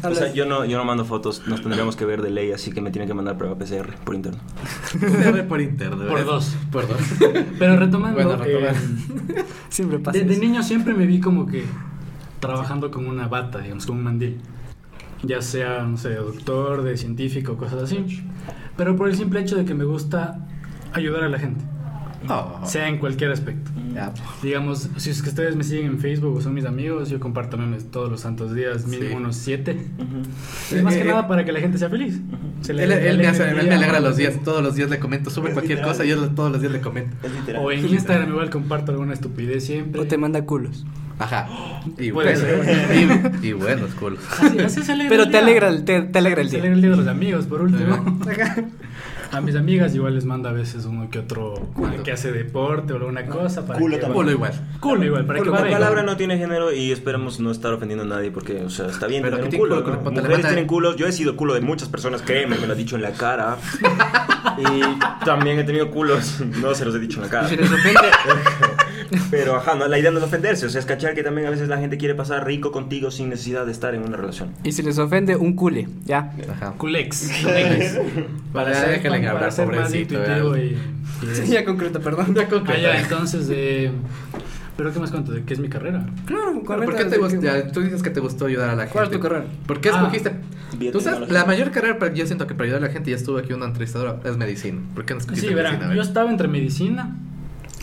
[0.02, 2.72] O sea, yo no, yo no mando fotos, nos tendríamos que ver de ley, así
[2.72, 4.40] que me tienen que mandar prueba PCR por interno.
[5.00, 6.08] Ver por internet.
[6.08, 6.56] Por dos.
[6.72, 6.98] Por dos.
[7.60, 8.80] Pero retomando, Bueno, retomando.
[9.34, 10.42] eh, Siempre pasa de, de eso.
[10.42, 11.64] niño siempre me vi como que
[12.40, 14.38] trabajando con una bata, digamos, con un mandil.
[15.24, 18.24] Ya sea, no sé, de doctor, de científico, cosas así.
[18.78, 20.48] Pero por el simple hecho de que me gusta
[20.94, 21.64] ayudar a la gente,
[22.28, 23.72] Oh, sea en cualquier aspecto.
[23.94, 24.12] ya.
[24.44, 27.58] Digamos, si es que ustedes me siguen en Facebook o son mis amigos, yo comparto
[27.58, 29.16] memes todos los santos días, mínimo Sí.
[29.16, 29.88] unos siete.
[29.98, 30.76] Ujú.
[30.76, 32.20] Es más Eh, que eh, nada para que la gente sea feliz.
[32.62, 34.90] Se le- Él, él me, alegra hace, él me alegra los días, todos los días
[34.90, 35.92] le comento, sube Es cualquier literal.
[35.98, 37.16] cosa y yo todos los días le comento.
[37.62, 40.02] O en Instagram igual comparto alguna estupidez siempre.
[40.02, 40.86] O te manda culos.
[41.20, 41.48] Ajá.
[41.98, 44.20] Y Puede bueno, y, y buenos culos.
[44.40, 46.62] Así, así se alegra Pero el te alegra el, te, te alegra el Se día.
[46.64, 48.20] alegra el día de los amigos, por último.
[49.32, 52.02] A mis amigas igual les mando a veces uno que otro Culo.
[52.04, 53.66] que hace deporte o alguna cosa.
[53.66, 54.22] Para Culo que tampoco.
[54.22, 54.54] Culo igual.
[54.80, 58.04] Culo igual, para Culo, que la palabra no tiene género y esperamos no estar ofendiendo
[58.04, 59.84] a nadie porque, o sea, está bien Pero tener que un culo.
[59.84, 60.12] culo, ¿no?
[60.12, 60.96] Mujeres tienen culos.
[60.96, 63.58] Yo he sido culo de muchas personas, créeme, me lo he dicho en la cara.
[64.58, 67.50] y también he tenido culos, no se los he dicho en la cara.
[69.32, 71.50] Pero, ajá, no, la idea no es ofenderse, o sea, es cachar que también a
[71.50, 74.50] veces la gente quiere pasar rico contigo sin necesidad de estar en una relación.
[74.64, 76.34] y si les ofende, un cule, ya.
[76.52, 76.74] Ajá.
[76.78, 77.32] Culex.
[77.44, 78.00] Culex.
[78.54, 80.38] Para ser- déjenle hablar, pobrecito, ya.
[80.40, 80.78] y,
[81.24, 82.34] y Sí, ya concreto, perdón.
[82.36, 83.92] Ya Ah, ya, entonces, eh,
[84.78, 85.32] ¿pero qué más cuento?
[85.34, 86.06] ¿De qué es mi carrera?
[86.26, 87.40] Claro, Pero, ¿Por qué te gusta?
[87.42, 88.94] ya, Tú dices que te gustó ayudar a la gente.
[88.94, 89.46] ¿Cuál es tu carrera?
[89.66, 89.96] ¿Por qué Ah.
[89.98, 90.32] escogiste?
[90.92, 93.18] Tú sabes, la mayor carrera, pero yo siento que para ayudar a la gente, ya
[93.18, 94.80] estuvo aquí una entrevistadora, es medicina.
[94.96, 95.78] ¿Por qué no escogiste Sí, medicina?
[95.80, 97.18] verán, yo estaba entre medicina,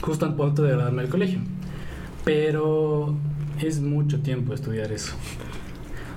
[0.01, 1.39] justo al punto de graduarme del colegio.
[2.25, 3.15] Pero
[3.63, 5.15] es mucho tiempo estudiar eso.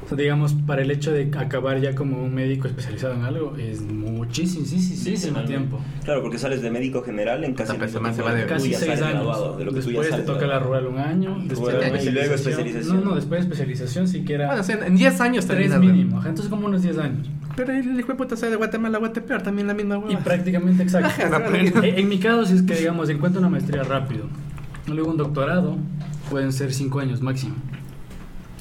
[0.03, 3.55] O sea, digamos, para el hecho de acabar ya como un médico especializado en algo,
[3.57, 5.79] es muchísimo, sí, sí, sí, sí, tiempo.
[6.03, 9.57] Claro, porque sales de médico general en casi se va de- de Casi seis años.
[9.59, 11.37] de lo que Después te toca la rural un año.
[11.45, 13.03] Después Rural, la y luego especialización.
[13.03, 16.17] No, no, después especialización sí que era Bueno, o sea, en 10 años tres mínimo.
[16.25, 17.29] Entonces como unos 10 años.
[17.65, 20.19] Pero el hijo de puta sea de Guatemala a Guatepeor, también la misma Y hueva.
[20.21, 21.21] prácticamente exacto.
[21.53, 24.25] En, en mi caso, si es que, digamos, encuentro una maestría rápido,
[24.87, 25.75] luego un doctorado,
[26.29, 27.55] pueden ser 5 años máximo.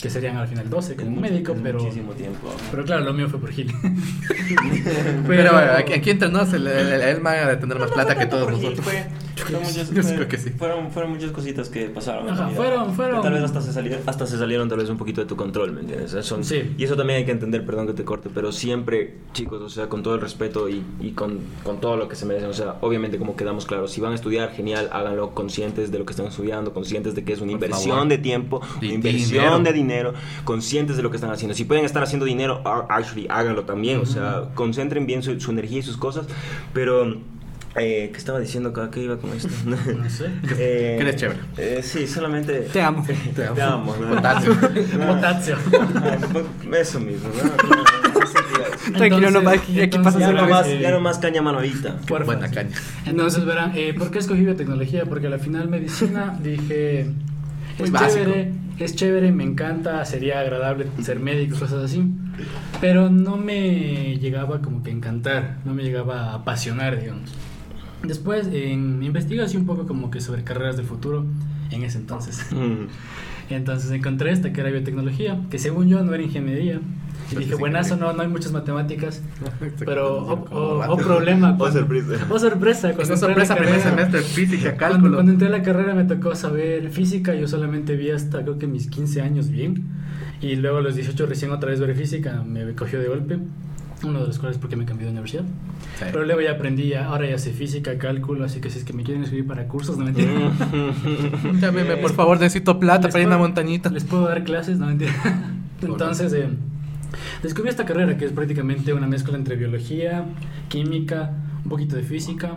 [0.03, 1.79] Que serían al final 12 como Es médico, es pero...
[1.81, 2.55] Muchísimo tiempo.
[2.73, 3.73] Pero claro, lo mío fue por Gil.
[5.27, 8.51] Pero bueno, aquí, aquí entre nos, el, el, el, de tener más plata que todos
[8.51, 8.81] nosotros.
[8.81, 9.07] fue-
[9.43, 10.51] fueron muchas- Yo creo que sí.
[10.51, 12.29] Fueron, fueron muchas cositas que pasaron.
[12.29, 15.21] Ajá, fueron- fueron- Tal vez hasta se, salieron, hasta se salieron tal vez un poquito
[15.21, 16.15] de tu control, ¿me entiendes?
[16.15, 16.75] Eso- Sí.
[16.79, 19.89] Y eso también hay que entender, perdón que te corte, pero siempre, chicos, o sea,
[19.89, 22.77] con todo el respeto y, y con, con todo lo que se merecen, o sea,
[22.81, 26.27] obviamente como quedamos claros, si van a estudiar, genial, háganlo conscientes de lo que están
[26.27, 28.09] estudiando, conscientes de que es una Por inversión favor.
[28.09, 29.59] de tiempo, una inversión dinero.
[29.61, 31.55] de dinero, conscientes de lo que están haciendo.
[31.55, 35.79] Si pueden estar haciendo dinero, actually, háganlo también, o sea, concentren bien su, su energía
[35.79, 36.27] y sus cosas,
[36.73, 37.17] pero...
[37.81, 38.73] Eh, ¿Qué estaba diciendo?
[38.91, 39.49] ¿Qué iba con esto?
[39.67, 40.27] No sé.
[40.59, 41.41] Eh, que eres chévere.
[41.57, 42.61] eh, sí, solamente...
[42.73, 43.05] Te amo.
[43.37, 43.55] Te amo.
[43.55, 44.15] Te amo, ¿no?
[44.17, 44.55] Potasio.
[44.99, 45.07] No.
[45.15, 45.57] Potasio.
[45.75, 46.17] Ah,
[46.81, 48.93] Eso mismo, ¿no?
[48.97, 51.97] Tranquilo, no, aquí- pasa Ya más, eh, ya no más caña manovita.
[52.07, 52.25] Porfa.
[52.25, 52.71] Buena caña.
[53.07, 55.05] Entonces verán, eh, ¿por qué escogí biotecnología?
[55.05, 57.07] Porque al final medicina dije,
[57.79, 58.25] Muy es básico.
[58.25, 62.03] chévere, es chévere, me encanta, sería agradable ser médico, cosas así,
[62.81, 67.31] pero no me llegaba como que a encantar, no me llegaba a apasionar, digamos.
[68.03, 71.25] Después en, investigué así un poco como que sobre carreras del futuro
[71.71, 72.47] en ese entonces.
[72.53, 72.87] Mm.
[73.53, 76.81] Entonces encontré esta que era biotecnología, que según yo no era ingeniería.
[77.31, 79.23] Y dije, buenazo, no, no hay muchas matemáticas.
[79.85, 81.51] Pero, o, o- o problema.
[81.55, 82.27] Oh, cuando- sorpresa.
[82.31, 82.91] Oh, sorpresa.
[82.91, 85.15] Es cuando entré sorpresa primer carrera- semestre, física, Cuando, cálculo.
[85.17, 88.67] cuando entré a la carrera me tocó saber física, yo solamente vi hasta creo que
[88.67, 89.85] mis 15 años bien.
[90.41, 93.39] Y luego a los 18 recién otra vez ver física, me cogió de golpe.
[94.05, 95.43] Uno de los cuales porque me cambié de universidad.
[95.99, 96.05] Sí.
[96.13, 98.93] Pero luego ya aprendí, ya- ahora ya sé física, cálculo, así que si es que
[98.93, 100.13] me quieren escribir para cursos, no me
[101.61, 103.91] Llámeme, por favor, necesito plata Les para ir a una puedo- montañita.
[103.91, 105.13] Les puedo dar clases, no mentira.
[105.83, 106.49] Entonces, eh,
[107.43, 110.25] descubrí esta carrera que es prácticamente una mezcla entre biología,
[110.69, 111.33] química,
[111.65, 112.53] un poquito de física,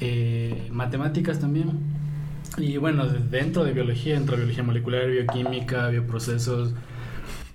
[0.00, 1.72] eh, matemáticas también.
[2.58, 6.74] Y bueno, de- dentro de biología entra biología molecular, bioquímica, bioprocesos,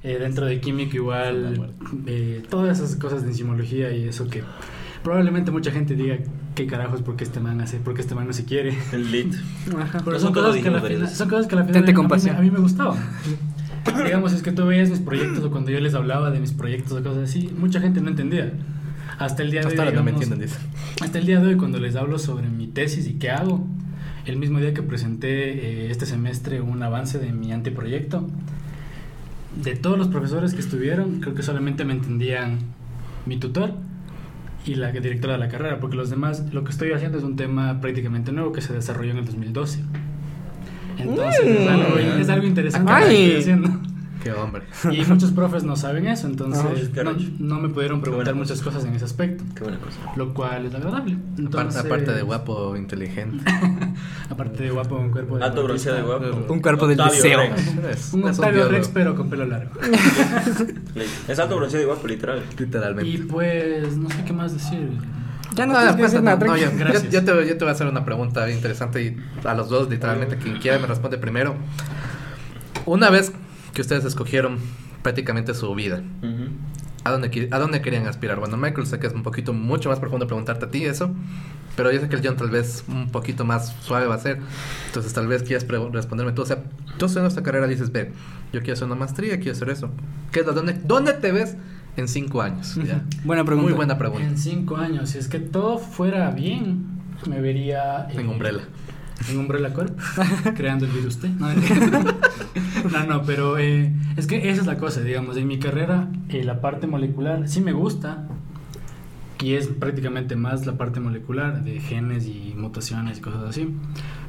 [0.02, 1.74] Eh, dentro de química igual,
[2.06, 4.44] eh, todas esas cosas de enzimología y eso que
[5.04, 6.18] probablemente mucha gente diga
[6.56, 8.78] qué carajos porque este man hace, porque este man no se quiere.
[8.94, 9.34] El lead.
[9.78, 10.02] Ajá.
[10.04, 12.02] Pero son todo cosas, que a la final, son cosas que a la final Tente
[12.02, 12.98] a mí, a mí me gustaban.
[14.06, 16.94] Digamos, es que tú veías mis proyectos o cuando yo les hablaba de mis proyectos
[16.94, 18.54] o cosas así, mucha gente no entendía.
[19.18, 19.88] Hasta el día de Hasta hoy.
[19.88, 20.60] ahora no me digamos, entienden, dice.
[21.02, 23.68] hasta el día de hoy, cuando les hablo sobre mi tesis y qué hago,
[24.26, 28.28] el mismo día que presenté eh, este semestre un avance de mi anteproyecto,
[29.56, 32.60] de todos los profesores que estuvieron, creo que solamente me entendían
[33.26, 33.74] mi tutor
[34.66, 37.36] y la directora de la carrera, porque los demás, lo que estoy haciendo es un
[37.36, 39.84] tema prácticamente nuevo que se desarrolló en el 2012.
[40.98, 43.24] Entonces es, algo, es algo interesante lo que Ay.
[43.24, 43.90] estoy haciendo.
[44.24, 44.64] Qué hombre.
[44.92, 46.92] Y muchos profes no saben eso, entonces
[47.40, 49.98] no, me pudieron preguntar muchas cosas en ese aspecto Qué buena cosa.
[50.16, 51.18] lo cual es agradable.
[51.48, 53.44] Aparte, aparte de guapo, inteligente.
[54.30, 56.54] aparte de guapo, un cuerpo de Alto bronceado de guapo.
[56.54, 57.39] Un cuerpo del Octavio deseo.
[57.82, 58.13] Rex.
[58.13, 59.72] Un Octavio Rex, pero con pelo largo.
[61.28, 62.44] Es alto bronceado y guapo, literal.
[62.58, 63.10] Literalmente.
[63.10, 64.89] y pues, no sé qué más decir.
[65.56, 67.04] Ya no No, pues, nada, no, yo, Gracias.
[67.06, 69.89] yo- yo te, yo te voy a hacer una pregunta interesante y a los dos,
[69.89, 71.56] literalmente, quien quiera me responde primero.
[72.86, 73.32] Una vez
[73.74, 74.58] que ustedes escogieron
[75.02, 76.02] prácticamente su vida.
[77.10, 78.39] ¿A dónde, ¿a dónde querían aspirar?
[78.39, 81.12] Bueno, Michael, sé que es un poquito mucho más profundo preguntarte a ti eso,
[81.76, 84.39] pero yo sé que el John tal vez un poquito más suave va a ser,
[84.88, 86.41] entonces tal vez quieras responderme tú.
[86.43, 86.63] O sea,
[86.98, 88.12] tú en esta carrera dices, ve,
[88.54, 89.89] yo quiero hacer una maestría, quiero hacer eso.
[90.32, 91.56] ¿Qué es lo- dónde, ¿Dónde te ves
[91.98, 92.76] en cinco años?
[92.76, 93.04] Ya.
[93.24, 93.67] Buena pregunta.
[93.69, 94.28] Muy buena pregunta.
[94.28, 96.86] En cinco años, si es que todo fuera bien,
[97.28, 98.08] me vería.
[98.10, 98.62] eh, En Umbrella.
[99.28, 99.98] En Umbrella Corp,
[100.56, 101.30] creando el virus T.
[101.30, 101.50] No,
[102.92, 105.38] no, no, pero eh, es que esa es la cosa, digamos.
[105.38, 108.28] En mi carrera, eh, la parte molecular sí me gusta.
[109.42, 113.74] Y es prácticamente más la parte molecular de genes y mutaciones y cosas así.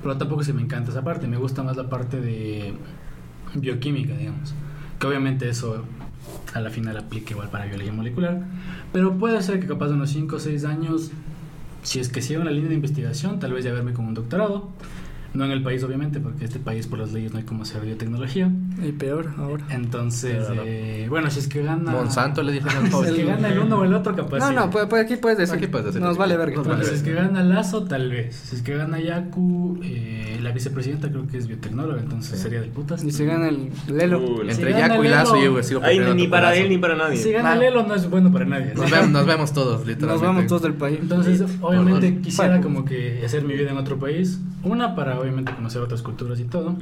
[0.02, 1.26] Pero tampoco se me encanta esa parte.
[1.26, 2.74] Me gusta más la parte de
[3.54, 4.54] bioquímica, digamos.
[4.98, 5.84] Que obviamente eso
[6.54, 8.40] a la final aplica igual para biología molecular.
[8.92, 11.10] Pero puede ser que capaz de unos 5 o 6 años,
[11.82, 14.14] si es que sigo en la línea de investigación, tal vez ya verme con un
[14.14, 14.68] doctorado.
[15.32, 17.82] No en el país, obviamente, porque este país por las leyes no hay como hacer
[17.82, 18.50] biotecnología.
[18.82, 19.64] Y peor ahora.
[19.70, 20.62] Entonces, Claro.
[20.66, 21.92] eh, bueno, si es que gana...
[21.92, 24.48] Monsanto le dijeron al Si es que gana el uno o el otro, capaz No,
[24.48, 24.54] sí.
[24.56, 25.54] no, pues, pues aquí puedes decir.
[25.56, 26.00] Aquí puedes decir.
[26.00, 26.56] Nos vale verga.
[26.56, 28.34] Nos Bueno, vale si es que gana Lazo, tal vez.
[28.34, 32.42] Si es que gana Yaku, eh, la vicepresidenta creo que es biotecnóloga, entonces Sí.
[32.42, 33.04] sería del putas.
[33.04, 34.18] Y se gana el Lelo.
[34.20, 36.78] Uh, Si Entre Yaku y Lelo- Lazo yo sigo Ay, prefiriendo ni para él ni
[36.78, 37.16] para nadie.
[37.18, 37.54] Si gana Va.
[37.56, 38.74] Lelo, no es bueno para nadie.
[38.74, 40.06] Nos vemos, nos vemos todos, literalmente.
[40.06, 40.98] Nos vamos todos del país.
[41.00, 44.40] Entonces, obviamente quisiera como que hacer mi vida en otro país.
[44.64, 46.76] Una para obviamente conocer otras culturas y todo.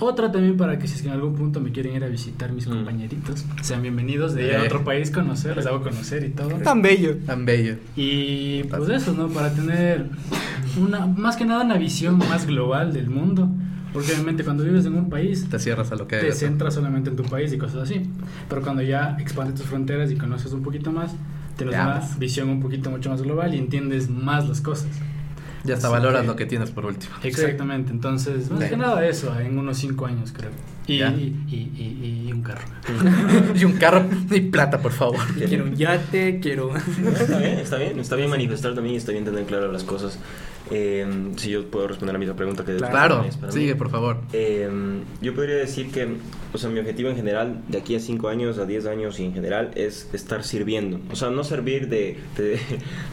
[0.00, 2.52] Otra también para que si es que en algún punto me quieren ir a visitar
[2.52, 2.70] mis Mm.
[2.72, 4.66] compañeritos, sean bienvenidos de ir a Eh.
[4.66, 6.48] otro país, conocer, les hago conocer y todo.
[6.50, 7.16] Tan bello.
[7.26, 7.76] Tan bello.
[7.96, 9.28] Y pues eso, ¿no?
[9.28, 10.06] Para tener
[10.80, 13.48] una, más que nada una visión más global del mundo.
[13.92, 16.38] Porque obviamente cuando vives en un país Te cierras a lo que te eres.
[16.38, 18.02] centras solamente en tu país y cosas así.
[18.46, 21.12] Pero cuando ya expandes tus fronteras y conoces un poquito más,
[21.56, 24.88] tienes Ya, una visión un poquito mucho más global y entiendes más las cosas.
[25.66, 27.14] Ya hasta Así valoras que- lo que tienes por último.
[27.22, 30.50] Exactamente, entonces, más que nada eso, en unos 5 años creo.
[30.86, 32.64] Y, y, y, y- y un carro.
[33.54, 35.18] y un carro y plata, por favor.
[35.48, 36.70] Quiero un yate, quiero.
[36.76, 40.18] Está bien, está bien, está bien manifestar también y está bien tener claro las cosas.
[40.70, 43.52] Eh, si yo puedo responder a la misma pregunta que Claro, para mí.
[43.52, 44.18] sigue, por favor.
[44.32, 44.68] Eh,
[45.22, 46.08] yo podría decir que,
[46.52, 49.24] o sea, mi objetivo en general, de aquí a 5 años, a 10 años y
[49.26, 51.00] en general, es estar sirviendo.
[51.12, 52.58] O sea, no servir de, de,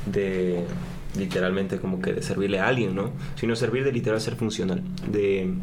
[0.08, 0.64] de
[1.18, 3.12] literalmente como que de servirle a alguien, ¿no?
[3.36, 5.54] Sino servir de literal ser funcional, de,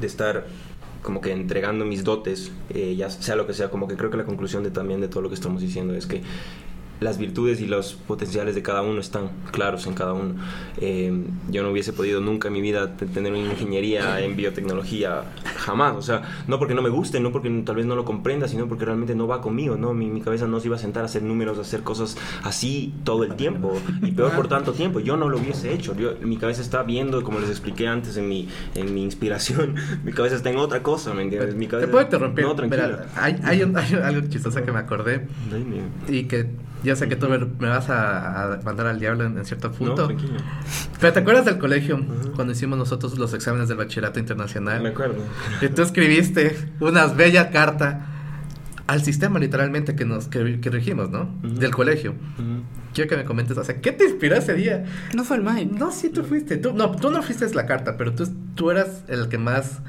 [0.00, 0.46] de estar
[1.02, 4.16] como que entregando mis dotes, eh, ya sea lo que sea, como que creo que
[4.16, 6.22] la conclusión de también de todo lo que estamos diciendo es que
[6.98, 10.34] las virtudes y los potenciales de cada uno están claros en cada uno.
[10.80, 11.12] Eh,
[11.50, 15.24] yo no hubiese podido nunca en mi vida te- tener una ingeniería en biotecnología,
[15.66, 15.96] jamás.
[15.96, 18.66] O sea, no porque no me guste, no porque tal vez no lo comprenda, sino
[18.68, 19.92] porque realmente no va conmigo, ¿no?
[19.92, 22.94] Mi, mi cabeza no se iba a sentar a hacer números, a hacer cosas así
[23.04, 23.76] todo el tiempo.
[24.02, 25.00] Y peor por tanto tiempo.
[25.00, 25.94] Yo no lo hubiese hecho.
[25.96, 29.74] Yo, mi cabeza está viendo, como les expliqué antes en mi, en mi inspiración,
[30.04, 31.54] mi cabeza está en otra cosa, ¿me entiendes?
[31.54, 32.44] Mi ¿Te cabeza, puedo interrumpir?
[32.44, 32.86] No, tranquila.
[32.86, 35.82] Verá, hay, hay, un- hay algo chistoso que me acordé Dime.
[36.08, 36.50] y que
[36.84, 39.68] ya sé que tú me, me vas a, a mandar al diablo en, en cierto
[39.70, 40.06] No, punto.
[40.06, 40.34] tranquilo.
[41.00, 41.98] Pero ¿te acuerdas del colegio
[42.36, 44.82] cuando hicimos nosotros los exámenes del bachillerato internacional?
[44.82, 45.16] Me acuerdo.
[45.60, 48.06] Y tú escribiste una bella carta
[48.86, 51.30] al sistema literalmente que nos que, que regimos, ¿no?
[51.42, 51.54] Ujú.
[51.56, 52.12] Del colegio.
[52.12, 52.62] Ujú.
[52.94, 54.84] Quiero que me comentes, o sea, ¿qué te inspiró ese día?
[55.14, 55.74] No fue el Mike.
[55.78, 56.56] No, sí, tú fuiste.
[56.56, 59.80] Tú, no, tú no fuiste la carta, pero tú, tú eras el que más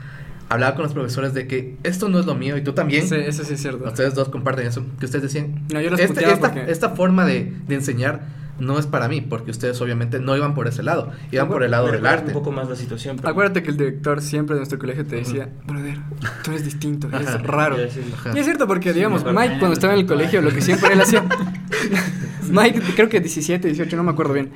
[0.50, 3.08] hablaba con los profesores de que esto no es lo mío y tú también.
[3.08, 3.86] Sí, eso sí es cierto.
[3.86, 5.64] Ustedes dos comparten eso, que ustedes decían.
[5.74, 8.22] No, yo los "Este- esta, porque- esta forma de, de enseñar
[8.60, 11.72] no es para mí, porque ustedes obviamente no iban por ese lado, iban por el
[11.72, 12.28] lado del arte.
[12.28, 13.18] un poco más la situación.
[13.18, 15.98] pero- Acuérdate que el director siempre de nuestro colegio te decía, brother,
[16.44, 17.38] tú eres distinto, eres Ajá.
[17.40, 17.78] raro.
[17.80, 19.24] Y es cierto porque, digamos.
[19.26, 21.24] Mike cuando estaba en el colegio, lo que siempre él hacía...
[22.50, 24.52] Mike, creo que 17, 18, no me acuerdo bien.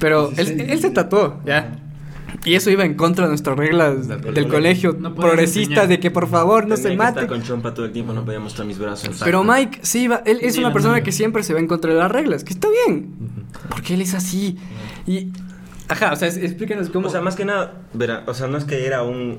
[0.00, 1.78] Pero él, él se tatuó, ¿ya?
[2.44, 4.50] Y eso iba en contra de nuestras reglas Del del, colegio.
[4.50, 5.88] colegio No podías progresistas enseñar.
[5.88, 7.26] de que por favor no Tenía se mate.
[7.26, 9.04] con chompa todo el tiempo, no podía mostrar mis brazos.
[9.06, 9.24] Exacto.
[9.24, 11.92] Pero Mike sí iba, él es Sí, una persona que siempre se va en contra
[11.92, 13.14] de las reglas, que está bien.
[13.68, 14.56] Porque él es así.
[15.06, 15.28] Y
[15.88, 18.56] ajá, o sea, es- explícanos cómo O sea, más que nada, verá, o sea, no
[18.58, 19.38] es que era un.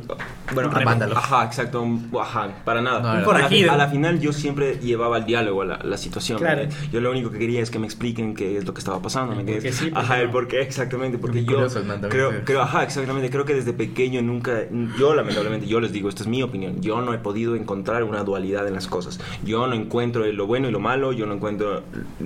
[0.54, 1.18] Bueno, Un vándalo.
[1.18, 3.02] Ajá, exacto, un, ajá, para nada.
[3.02, 3.72] No, a, la, forajido.
[3.72, 6.38] a la final yo siempre llevaba el diálogo a la, la situación.
[6.40, 6.62] Claro.
[6.62, 6.76] ¿verdad?
[6.92, 9.34] Yo lo único que quería es que me expliquen qué es lo que estaba pasando,
[9.36, 9.64] ¿me entiendes?
[9.66, 10.34] qué sí, por ajá, qué el no.
[10.34, 14.62] por qué, exactamente, porque yo curioso, creo, creo, ajá, exactamente, creo que desde pequeño nunca,
[14.98, 18.24] yo lamentablemente, yo les digo, esta es mi opinión, yo no he podido encontrar una
[18.24, 19.20] dualidad en las cosas.
[19.44, 21.84] Yo no encuentro lo bueno y lo malo, yo no encuentro,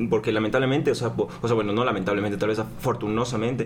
[0.09, 3.65] porque lamentablemente, o sea, po- o sea, bueno, no lamentablemente, tal vez afortunosamente,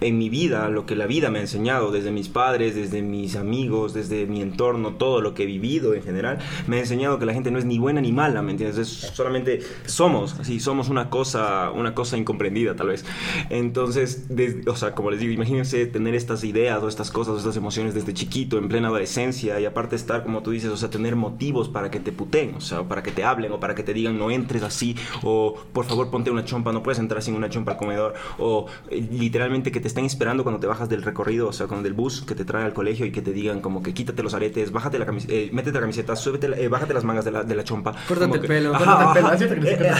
[0.00, 3.36] en mi vida, lo que la vida me ha enseñado, desde mis padres, desde mis
[3.36, 7.26] amigos, desde mi entorno, todo lo que he vivido en general, me ha enseñado que
[7.26, 8.78] la gente no es ni buena ni mala, ¿me entiendes?
[8.78, 13.04] Es solamente somos, así, somos una cosa, una cosa incomprendida tal vez.
[13.50, 17.38] Entonces, des- o sea, como les digo, imagínense tener estas ideas o estas cosas o
[17.38, 20.90] estas emociones desde chiquito, en plena adolescencia, y aparte estar, como tú dices, o sea,
[20.90, 23.82] tener motivos para que te puteen, o sea, para que te hablen o para que
[23.82, 27.34] te digan no entres así, o por favor ponte una chompa, no puedes entrar sin
[27.34, 30.88] una chompa al comedor, o eh, literalmente que te te estén esperando cuando te bajas
[30.88, 33.32] del recorrido, o sea, cuando del bus que te trae al colegio y que te
[33.32, 36.66] digan como que quítate los aretes, bájate la camiseta, eh, métete la camiseta, súbete, eh,
[36.66, 37.94] bájate las mangas de la, de la chompa.
[38.08, 39.94] Córtate el pelo, córtate el pelo.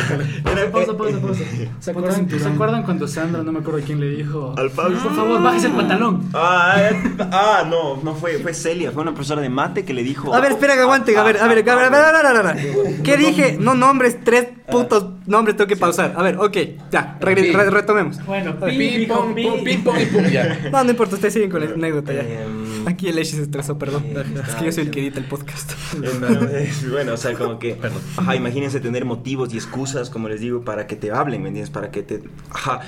[0.45, 1.45] Ah, eh, pausa, pausa, pausa.
[1.79, 4.55] ¿Se acuerdan, cuando Sandra, no me acuerdo quién le dijo?
[4.57, 4.99] Al Pablo.
[4.99, 5.77] Por favor, bájese el ah.
[5.77, 6.31] pantalón.
[6.35, 6.91] Ah,
[7.31, 10.35] ah, no, no fue, fue Celia, fue una profesora de mate que le dijo.
[10.35, 12.37] A ver, espera que aguante, a ver, a ver, a ver, a ver, a ver,
[12.37, 13.03] a ver.
[13.05, 13.57] ¿Qué dije?
[13.61, 14.71] No nombres tres ah.
[14.73, 16.13] putos nombres, tengo que pausar.
[16.17, 16.57] A ver, ok,
[16.91, 18.25] ya, regre- re- retomemos.
[18.27, 20.59] Bueno, Ping, pi, pong, pi, pum, ping, pong y pum, ya.
[20.73, 22.21] No, no importa, ustedes siguen con la anécdota ya.
[22.23, 24.05] Em, Aquí el Eshi se estresó, perdón.
[24.07, 25.73] eh, Es que yo soy el que edita el podcast.
[25.95, 28.01] Entonces, bueno, o sea, como que, Perdón.
[28.17, 31.71] ajá, imagínense tener motivos y excusas, como les digo, para que te hablen, ¿me entiendes?
[31.71, 32.81] Para que te, ajá,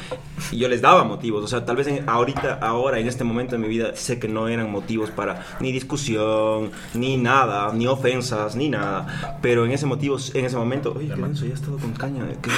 [0.52, 3.56] y yo les daba motivos, o sea, tal vez en- ahorita, ahora, en este momento
[3.56, 8.54] de mi vida, sé que no eran motivos para ni discusión, ni nada, ni ofensas,
[8.56, 11.76] ni nada, pero en ese motivo, en ese momento, oye, qué denso, ya he estado
[11.78, 12.50] con caña, ¿qué?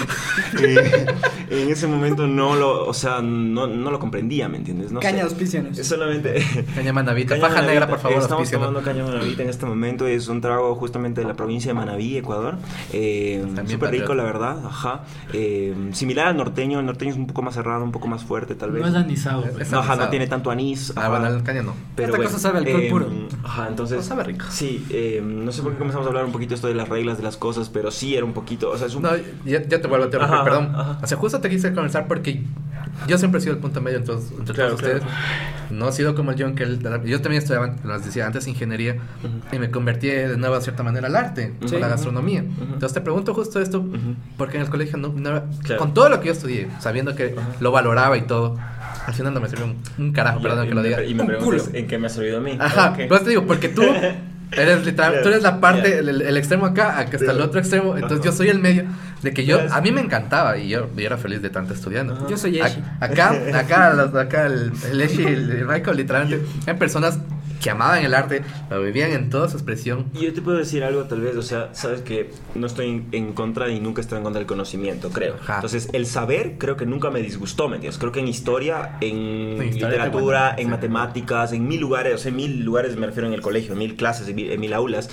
[0.75, 1.07] Eh,
[1.51, 4.93] en ese momento no lo, o sea, no, no lo comprendía, ¿me entiendes?
[4.93, 5.01] No.
[5.01, 5.77] Caña auspicianos.
[5.79, 6.45] Solamente...
[6.75, 10.07] Caña manavita, Caña faja Manavita, negra, por favor, Estamos tomando caña manavita en este momento.
[10.07, 12.57] Es un trago justamente de la provincia de Manabí, Ecuador.
[12.93, 14.59] Eh, También Súper rico, la verdad.
[14.67, 15.01] Ajá.
[15.33, 16.81] Eh, similar al norteño.
[16.81, 18.83] El norteño es un poco más cerrado, un poco más fuerte, tal vez.
[18.83, 19.45] No es anisado.
[19.45, 19.71] Es- pues.
[19.71, 20.93] No, ajá, no tiene tanto anís.
[20.97, 21.09] Ah, ajá.
[21.09, 21.75] bueno, el caña no.
[21.97, 23.07] Esta cosa sabe alcohol eh, puro.
[23.45, 23.97] Ajá, entonces.
[23.99, 24.45] No, sabe rico.
[24.51, 27.17] Sí, eh, no sé por qué comenzamos a hablar un poquito esto de las reglas
[27.17, 28.71] de las cosas, pero sí era un poquito.
[28.71, 29.03] O sea, es un.
[29.03, 29.11] No,
[29.45, 30.73] ya, ya te vuelvo a interrumpir, Ajá, perdón.
[30.75, 30.99] ajá.
[31.03, 32.43] O sea, justo te quise conversar porque
[33.07, 35.03] yo siempre he sido el punto medio entre, todos- entre Claro, todos ustedes.
[35.71, 38.47] No he sido como el John, que él, yo también estudiaba, como les decía antes,
[38.47, 38.97] ingeniería
[39.53, 41.77] y me convertí de nuevo, a cierta manera, al arte, Sí.
[41.77, 42.43] a la gastronomía.
[42.43, 42.63] Ujú.
[42.75, 43.85] Entonces te pregunto justo esto,
[44.37, 45.79] porque en el colegio, no, no- Claro.
[45.79, 48.57] con todo lo que yo estudié, sabiendo que lo valoraba y todo,
[49.07, 51.03] al final no me sirvió un, un carajo, perdón que lo diga.
[51.05, 51.79] Y me Un preguntas culo.
[51.79, 52.57] en qué me ha servido a mí.
[52.61, 53.01] Ajá, Ok.
[53.09, 53.83] pues te digo, porque tú
[54.53, 57.95] eres literal, tú eres la parte, el, el extremo acá, acá está el otro extremo,
[57.97, 58.25] entonces Ajá.
[58.27, 58.85] yo soy el medio,
[59.23, 61.75] de que yo, Pues- a mí me encantaba y yo, yo era feliz de tanto
[61.75, 62.15] estudiando.
[62.15, 62.27] Ajá.
[62.29, 62.83] Yo soy Eshi.
[63.01, 67.19] Acá, acá, acá el, el Eshi y el Michael, literalmente, eran personas
[67.61, 70.07] que amaban el arte, lo vivían en toda su expresión.
[70.15, 73.33] Y yo te puedo decir algo, tal vez, o sea, sabes que no estoy en,
[73.33, 75.37] contra y nunca estoy en contra del conocimiento, creo.
[75.41, 75.57] Ajá.
[75.57, 77.99] Entonces, el saber creo que nunca me disgustó, ¿me entiendes?
[77.99, 82.31] Creo que en historia, en En historia literatura, en matemáticas, en mil lugares, o sea,
[82.31, 84.73] en mil lugares me refiero en el colegio, en mil clases, en mil, en mil
[84.73, 85.11] aulas,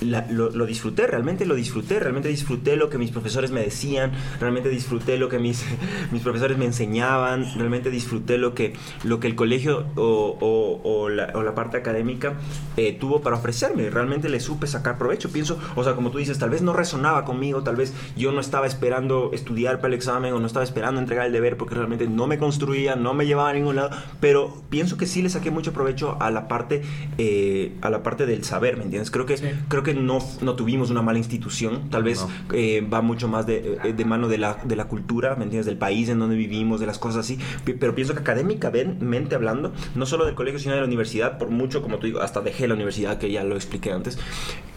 [0.00, 4.12] la- lo, lo disfruté, realmente lo disfruté, realmente disfruté lo que mis profesores me decían,
[4.40, 5.64] realmente disfruté lo que mis,
[6.12, 11.08] mis profesores me enseñaban, realmente disfruté lo que, lo que el colegio o, o- o
[11.08, 12.34] la, o la parte académica
[12.76, 16.38] eh, tuvo para ofrecerme, realmente le supe sacar provecho, pienso, o sea, como tú dices,
[16.38, 20.32] tal vez no resonaba conmigo, tal vez yo no estaba esperando estudiar para el examen
[20.32, 23.50] o no estaba esperando entregar el deber porque realmente no me construía, no me llevaba
[23.50, 26.82] a ningún lado, pero pienso que sí le saqué mucho provecho a la parte,
[27.18, 29.10] eh, a la parte del saber, ¿me entiendes?
[29.10, 29.46] Creo que, Sí.
[29.68, 32.54] creo que no, no tuvimos una mala institución, tal vez No.
[32.54, 35.66] eh, va mucho más de, eh, de mano de la, de la cultura, ¿me entiendes?
[35.66, 37.38] Del país en donde vivimos, de las cosas así,
[37.78, 41.82] pero pienso que académicamente hablando, no solo del colegio, sino de la universidad, por mucho,
[41.82, 44.18] como tú digo, hasta dejé la universidad, que ya lo expliqué antes,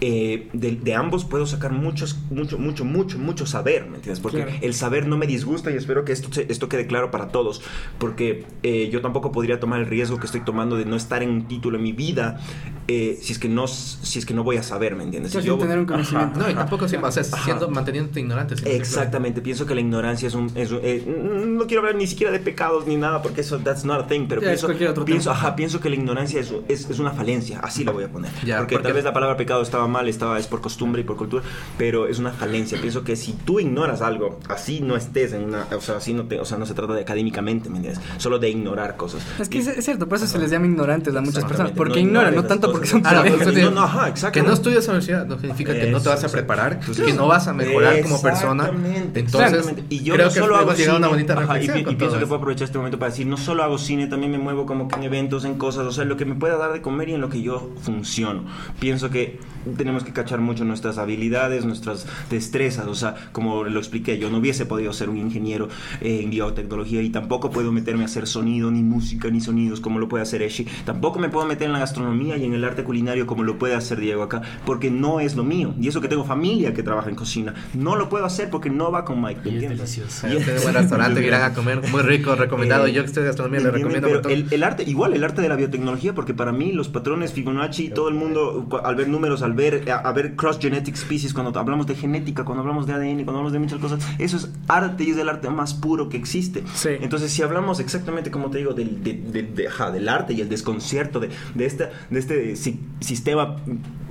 [0.02, 4.20] eh, de, de ambos puedo sacar muchos, mucho, mucho, mucho, mucho saber, ¿me entiendes?
[4.20, 4.52] Porque Claro.
[4.62, 7.62] el saber no me disgusta y espero que esto, esto quede claro para todos,
[8.00, 11.30] porque eh, yo tampoco podría tomar el riesgo que estoy tomando de no estar en
[11.30, 12.40] un título en mi vida
[12.88, 15.32] eh, si es que no si es que no voy a saber, ¿me entiendes?
[15.32, 16.40] Sí, Si sin tener un conocimiento.
[16.40, 18.56] No, y tampoco siempre, o sea, siendo, manteniéndote ignorante.
[18.56, 18.76] siempre.
[18.76, 20.52] Exactamente, pienso que la ignorancia es un...
[20.56, 23.58] es un- eh, mm, no quiero hablar ni siquiera de pecados ni nada, porque eso,
[23.60, 26.54] that's not a thing, pero Ya, pienso, otro pienso, ajá, pienso que la ignorancia es,
[26.68, 28.32] es, es una falencia, así la voy a poner.
[28.46, 31.06] Ya, porque, porque- tal vez la palabra pecado estaba mal, estaba, es por costumbre y
[31.06, 31.44] por cultura,
[31.78, 32.80] pero es una falencia.
[32.82, 35.68] Pienso que si tú ignoras algo, así no estés en una...
[35.76, 38.04] O sea, así no, te, o sea, no se trata de académicamente, ¿me entiendes?
[38.18, 39.22] Solo de ignorar cosas.
[39.40, 41.72] Es que Y- es, cierto, por eso se les llama ignorantes a muchas personas.
[41.72, 44.48] Porque no ignoran, no tanto porque son Ah, no, pues, No, no, ajá, Que exactamente.
[44.50, 47.06] no estudias en la universidad no significa que no te vas a Eso, preparar, exacto.
[47.06, 48.64] que no vas a mejorar como persona.
[48.66, 51.44] Exactamente, Entonces, y yo creo no que solo hago hemos llegado a una cine, bonita
[51.44, 54.08] ajá, y y, pienso que puedo aprovechar este momento para decir, no solo hago cine,
[54.08, 56.58] también me muevo como que en eventos, en cosas, o sea, lo que me pueda
[56.58, 58.44] dar de comer y en lo que yo funciono.
[58.80, 59.40] Pienso que
[59.78, 64.40] tenemos que cachar mucho nuestras habilidades, nuestras destrezas, o sea, como lo expliqué, yo no
[64.40, 65.70] hubiese podido ser un ingeniero
[66.02, 70.00] eh, en biotecnología y tampoco puedo meterme a hacer sonido, ni música, ni sonidos como
[70.00, 70.66] lo puede hacer Eshi.
[70.86, 73.76] Tampoco me puedo meter en la gastronomía y en el arte culinario como lo puede
[73.76, 75.74] hacer Diego acá, porque no es lo mío.
[75.80, 78.92] Y eso que tengo familia que trabaja en cocina, no lo puedo hacer porque no
[78.92, 79.42] va con Mike.
[79.46, 80.28] ¿me Y es delicioso.
[80.28, 82.86] Eh, Tiene buen restaurante que irán a comer, muy rico, recomendado.
[82.88, 84.08] Eh, Yo que estoy de gastronomía ¿me le recomiendo.
[84.08, 86.90] un Pero el, el arte, igual el arte de la biotecnología, porque para mí los
[86.90, 90.96] patrones Fibonacci, todo el mundo, al ver números, al ver, a, a ver cross genetic
[90.96, 94.38] species, cuando hablamos de genética, cuando hablamos de ADN, cuando hablamos de muchas cosas, eso
[94.38, 96.64] es arte y es el arte más puro que existe.
[96.74, 96.90] Sí.
[97.02, 100.42] Entonces, si hablamos exactamente, como te digo, del, de- de- de- ajá, del arte y
[100.42, 103.58] el desconcierto de, de, esta, de este si- sistema,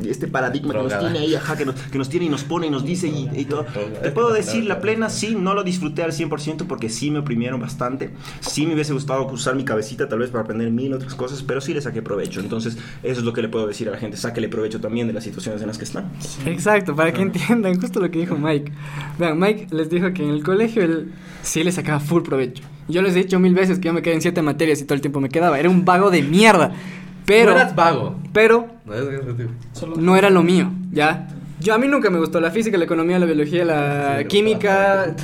[0.05, 1.11] este paradigma que nos Drogada.
[1.13, 3.29] tiene ahí, ajá, que nos, que nos tiene y nos pone y nos dice y,
[3.35, 3.65] y todo.
[4.03, 7.61] Te puedo decir, la plena sí, no lo disfruté al 100% porque sí me oprimieron
[7.61, 8.11] bastante.
[8.41, 11.61] Sí me hubiese gustado usar mi cabecita tal vez para aprender mil otras cosas, pero
[11.61, 12.41] sí le saqué provecho.
[12.41, 14.17] Entonces, eso es lo que le puedo decir a la gente.
[14.17, 16.11] Sáquele provecho también de las situaciones en las que están.
[16.47, 18.73] Exacto, para que entiendan justo lo que dijo Mike.
[19.19, 21.13] Vean, Mike les dijo que en el colegio él
[21.43, 22.63] sí le sacaba full provecho.
[22.89, 24.95] Yo les he dicho mil veces que yo me quedé en siete materias y todo
[24.97, 25.59] el tiempo me quedaba.
[25.59, 26.73] Era un vago de mierda.
[27.27, 28.17] Pero, no eras vago.
[28.33, 28.69] pero
[29.97, 31.29] No, era lo mío, ¿ya?
[31.61, 35.15] Yo a mí nunca me gustó la física, la economía, la biología, la Sí, química.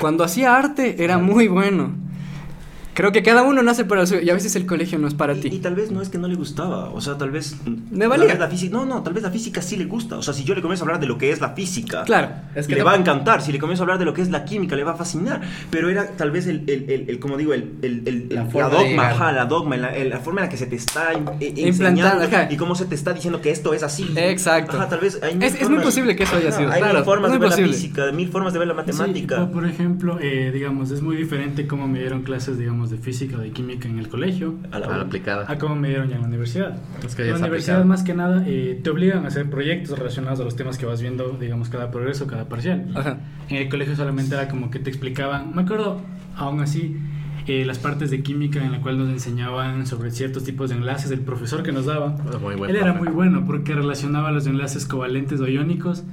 [0.00, 1.92] Cuando hacía arte era muy bueno.
[2.94, 5.32] Creo que cada uno nace para suyo y a veces el colegio no es para
[5.34, 5.58] Y, y ti.
[5.60, 7.56] tal vez no es que no le gustaba, o sea, tal vez...
[7.90, 8.26] Me tal valía.
[8.26, 10.18] vez la física, no, no, tal vez la física sí le gusta.
[10.18, 12.28] O sea, si yo le comienzo a hablar de lo que es la física, Claro.
[12.54, 13.40] Es que le no- va a encantar.
[13.40, 15.40] Si le comienzo a hablar de lo que es la química, le va a fascinar.
[15.70, 18.60] Pero era tal vez el, el, el, el- como digo, el, el, el- La de
[18.60, 21.54] dogma, ajá, la dogma, la, el- la forma en la que se te está eh,
[21.56, 22.48] Implantando, ajá.
[22.52, 24.06] y cómo se te está diciendo que esto es así.
[24.16, 24.76] Exacto.
[24.76, 26.80] Ajá, tal vez hay Es- es muy formas- posible que eso haya Ajá, sido, Hay
[26.80, 27.72] claro, mil formas de ver la posible.
[27.72, 29.42] física, mil formas de ver la Sí, matemática.
[29.44, 33.36] o por ejemplo, eh, digamos, es muy diferente cómo me dieron clases, digamos, de física
[33.36, 35.44] o de química en el colegio A la a la aplicada.
[35.48, 36.76] a cómo me dieron ya en la universidad.
[37.04, 37.84] Es que ya en la es universidad, aplicado.
[37.86, 41.00] más que nada, eh, te obligan a hacer proyectos relacionados a los temas que vas
[41.00, 42.90] viendo, digamos, cada progreso, cada parcial.
[42.94, 43.18] Ajá.
[43.48, 46.00] En el colegio solamente era como que te explicaban, me acuerdo,
[46.36, 46.96] aún así,
[47.46, 51.10] eh, las partes de química en la cual nos enseñaban sobre ciertos tipos de enlaces,
[51.10, 52.10] el profesor que nos daba,
[52.40, 56.04] muy buen él era muy bueno porque relacionaba los enlaces covalentes o iónicos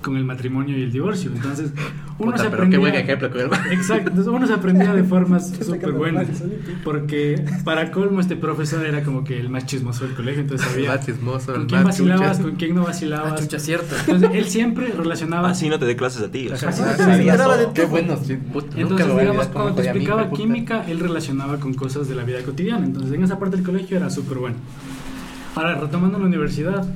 [0.00, 1.30] con el matrimonio y el divorcio.
[1.34, 1.72] Entonces,
[2.18, 2.78] uno Puta, se pero qué aprendía...
[2.78, 6.26] buen ejemplo el- Exacto, entonces uno se aprendía de formas súper buenas.
[6.84, 10.90] Porque para colmo este profesor era como que el más chismoso del colegio, entonces sabía
[10.96, 12.10] Más chismoso, con el quién más chucha.
[12.12, 13.32] vacilabas, con quién no vacilabas.
[13.32, 13.94] Ah, chucha, cierto.
[14.00, 15.50] Entonces él siempre relacionaba...
[15.50, 16.48] Así no te dé clases a ti.
[16.48, 16.68] o sea.
[16.70, 19.82] Ajá, sí, Ah, de Qué bueno, sí, nunca Entonces, me voy a digamos, cuando te
[19.82, 20.42] mí, explicaba puta.
[20.42, 22.84] química, él relacionaba con cosas de la vida cotidiana.
[22.86, 24.56] Entonces, en esa parte del colegio era súper bueno.
[25.54, 26.86] Ahora, retomando la universidad,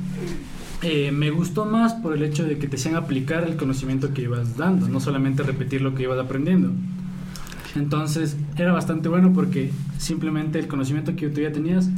[0.82, 4.22] eh, me gustó más por el hecho de que te hacían aplicar el conocimiento que
[4.22, 6.72] ibas dando, no solamente repetir lo que ibas aprendiendo.
[7.76, 11.88] Entonces, era bastante bueno porque simplemente el conocimiento que tú ya tenías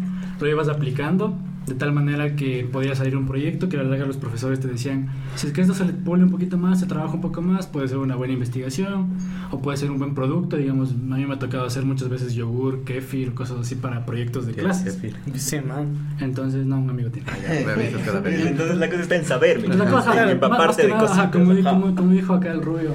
[0.40, 1.34] lo ibas aplicando
[1.66, 4.68] de tal manera que podía salir un proyecto que a la larga los profesores te
[4.68, 7.40] decían, si es que esto se le pone un poquito más, se trabaja un poco
[7.40, 9.08] más, puede ser una buena investigación
[9.50, 12.34] o puede ser un buen producto, digamos, a mí me ha tocado hacer muchas veces
[12.34, 14.98] yogur, kefir, cosas así para proyectos de clases.
[15.36, 15.96] Sí, man.
[16.20, 17.28] Entonces, no, un amigo tiene.
[17.30, 18.46] Ah, ya, me avisas cada vez.
[18.46, 21.72] Entonces la cosa está en saber, ¿me Pues la cosa, empaparte de nada, ajá, cositas.
[21.72, 22.90] como, dijo acá el rubio,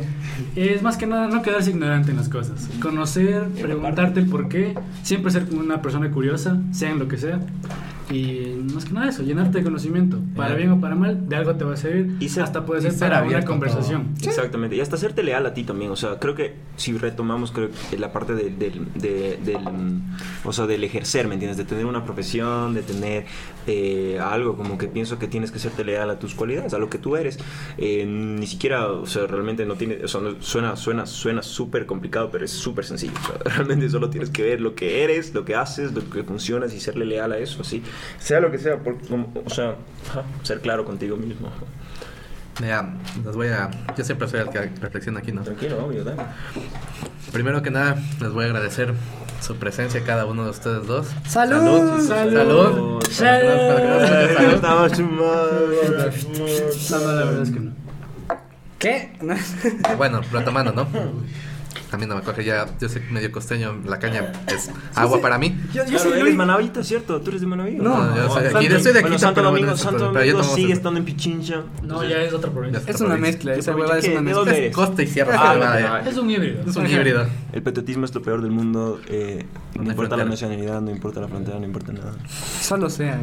[0.55, 2.69] es más que nada no quedarse ignorante en las cosas.
[2.81, 7.17] Conocer, preguntarte el por qué, siempre ser como una persona curiosa, sea en lo que
[7.17, 7.39] sea.
[8.11, 10.19] Y más que nada eso, llenarte de conocimiento.
[10.35, 12.15] Para bien o para mal, de algo te va a servir.
[12.19, 14.15] Y ser- hasta puede ser ser para una conversación.
[14.23, 17.69] Exactamente, y hasta hacerte leal a ti también, o sea, creo que si retomamos creo
[17.91, 20.01] que la parte de- del, de- del, mm,
[20.45, 21.57] o sea, del ejercer, ¿me entiendes?
[21.57, 23.25] De tener una profesión, de tener
[23.67, 26.89] eh, algo, como que pienso que tienes que serte leal a tus cualidades, a lo
[26.89, 27.37] que tú eres,
[27.77, 31.85] Eh, ni siquiera, o sea, realmente no tiene, o sea, no- suena suena suena súper
[31.85, 35.33] complicado, pero es súper sencillo, o sea, realmente solo tienes que ver lo que eres,
[35.35, 37.83] lo que haces, lo que funcionas y serle leal a eso, así,
[38.19, 39.75] sea lo que sea, por- como- o sea,
[40.09, 41.49] ajá, ser claro contigo mismo.
[42.61, 42.93] Ya,
[43.23, 43.69] les voy a.
[43.97, 45.43] Yo siempre soy el que reflexiona aquí, ¿no?
[45.43, 46.21] Tranquilo, obvio, dale.
[47.31, 48.93] Primero que nada, les voy a agradecer
[49.39, 51.07] su presencia cada uno de ustedes dos.
[51.25, 52.01] ¡Salud!
[52.05, 53.01] Salud.
[53.09, 54.53] Salud.
[54.53, 55.67] Estaba chumado.
[55.69, 57.71] No, no, la verdad es que no.
[58.77, 59.13] ¿Qué?
[59.21, 59.35] No.
[59.97, 60.87] Bueno, retomando, ¿no?
[61.97, 65.57] Mí no me coge ya, yo soy medio costeño, la caña es agua para mí.
[65.73, 66.31] Yo, yo Claro, soy Luis.
[66.31, 67.19] es Manavita, ¿cierto?
[67.21, 67.79] ¿Tú eres de Manaví?
[67.79, 70.11] o No, yo soy de Santo- aquí, yo soy de aquí, Bueno, Santo Domingo, Santo
[70.11, 71.63] Domingo sigue estando en Pichincha.
[71.83, 72.81] No, ya es otra provincia.
[72.85, 74.57] Es una mezcla, esa huevada es una ¿De mezcla.
[74.57, 75.33] Es costa y sierra.
[75.37, 76.09] Ah, ah.
[76.09, 76.61] Es un híbrido.
[76.69, 77.25] Es un híbrido.
[77.51, 79.01] El petetismo es lo peor del mundo.
[79.07, 82.13] eh, No no importa la nacionalidad, no importa la frontera, no importa nada.
[82.61, 83.21] Solo sean.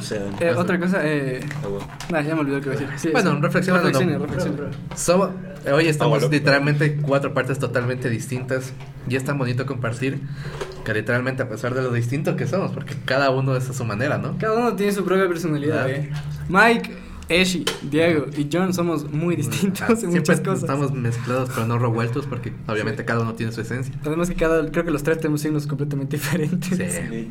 [0.00, 1.40] Sea, Eh, otra cosa, eh.
[1.64, 1.80] agua.
[2.10, 2.98] Nah, ya me olvidé lo que iba a decir.
[2.98, 3.38] Sí, Bueno, sí.
[3.42, 5.72] reflexionando, no.
[5.74, 8.72] hoy estamos literalmente cuatro partes totalmente distintas
[9.08, 10.20] y es tan bonito compartir
[10.84, 13.84] que literalmente a pesar de lo distinto que somos, porque cada uno es a su
[13.84, 14.36] manera, ¿no?
[14.38, 16.10] Cada uno tiene su propia personalidad, eh.
[16.48, 16.96] Mike,
[17.28, 20.60] Eshi, Diego y John somos muy distintos Ah, en muchas cosas.
[20.60, 23.94] estamos mezclados pero no revueltos porque obviamente cada uno tiene su esencia.
[24.04, 26.68] Además que cada, creo que los tres tenemos signos completamente diferentes.
[26.78, 27.28] Sí.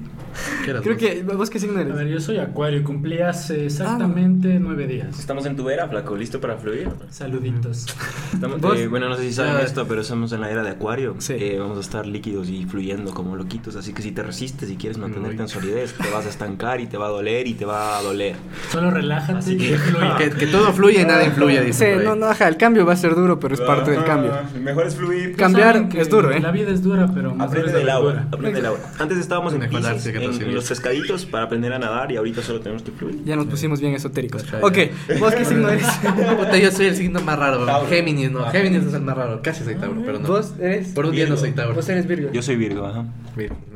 [0.64, 0.98] ¿Qué eres Creo vos?
[1.04, 2.14] que, ¿vos qué signo A ver, eres?
[2.14, 5.18] yo soy acuario y cumplí hace exactamente nueve días.
[5.20, 6.90] Estamos en tu era, flaco, listo para fluir.
[7.10, 7.88] Saluditos.
[8.34, 11.16] Estamos- eh, bueno, no sé si saben esto, pero estamos en la era de Acuario.
[11.20, 11.34] Sí.
[11.40, 13.76] Eh, vamos a estar líquidos y fluyendo como loquitos.
[13.76, 15.42] Así que si te resistes y quieres mantenerte Uy.
[15.42, 18.04] en solidez, te vas a estancar y te va a doler y te va a
[18.04, 18.36] doler.
[18.72, 19.78] Solo relájate Así y que-.
[20.18, 21.94] Que, que todo fluye y nada influye, Sí, dice.
[21.94, 22.00] ahí.
[22.04, 24.34] no, no, ajá, el cambio va a ser duro, pero es parte del cambio.
[24.62, 25.32] Mejor es fluir.
[25.32, 26.40] Ya cambiar es duro, ¿eh?
[26.40, 28.28] La vida es dura, pero Aprende es la del agua, verdura.
[28.32, 28.80] aprende agua.
[29.00, 32.84] Antes estábamos en que en, los pescaditos para aprender a nadar y ahorita solo tenemos
[32.84, 33.24] que fluir.
[33.26, 34.44] Ya nos pusimos bien esotéricos.
[34.44, 34.78] Ajá, Ok.
[35.20, 35.86] ¿vos qué signo eres?
[36.62, 37.66] Yo soy el signo más raro.
[37.66, 37.88] Tauro.
[37.88, 38.46] Géminis, no.
[38.52, 39.42] Géminis es el más raro.
[39.42, 40.28] Casi soy Tauro, pero no.
[40.28, 40.90] ¿Vos eres?
[40.90, 41.76] Por un día no soy Tauro.
[41.76, 42.30] Vos eres Virgo.
[42.32, 43.06] Yo soy Virgo, ajá.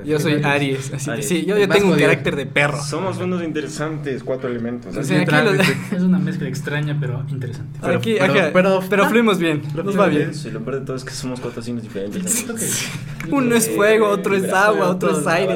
[0.05, 0.41] Yo soy.
[0.43, 2.81] Aries, así que sí, yo, yo tengo un carácter de perro.
[2.81, 4.95] Somos unos interesantes cuatro elementos.
[4.95, 5.99] O sea, aquí, los- Literalmente.
[6.01, 7.77] Es una mezcla extraña, pero interesante.
[7.79, 10.33] Pero- aquí, pero- ajá, pero, pero- fluimos bien, nos va bien.
[10.33, 12.43] Sí, lo peor de todo es que somos cuatro signos diferentes.
[12.49, 12.85] amigos.
[13.29, 15.55] Uno es fuego, otro es agua, otro es aire.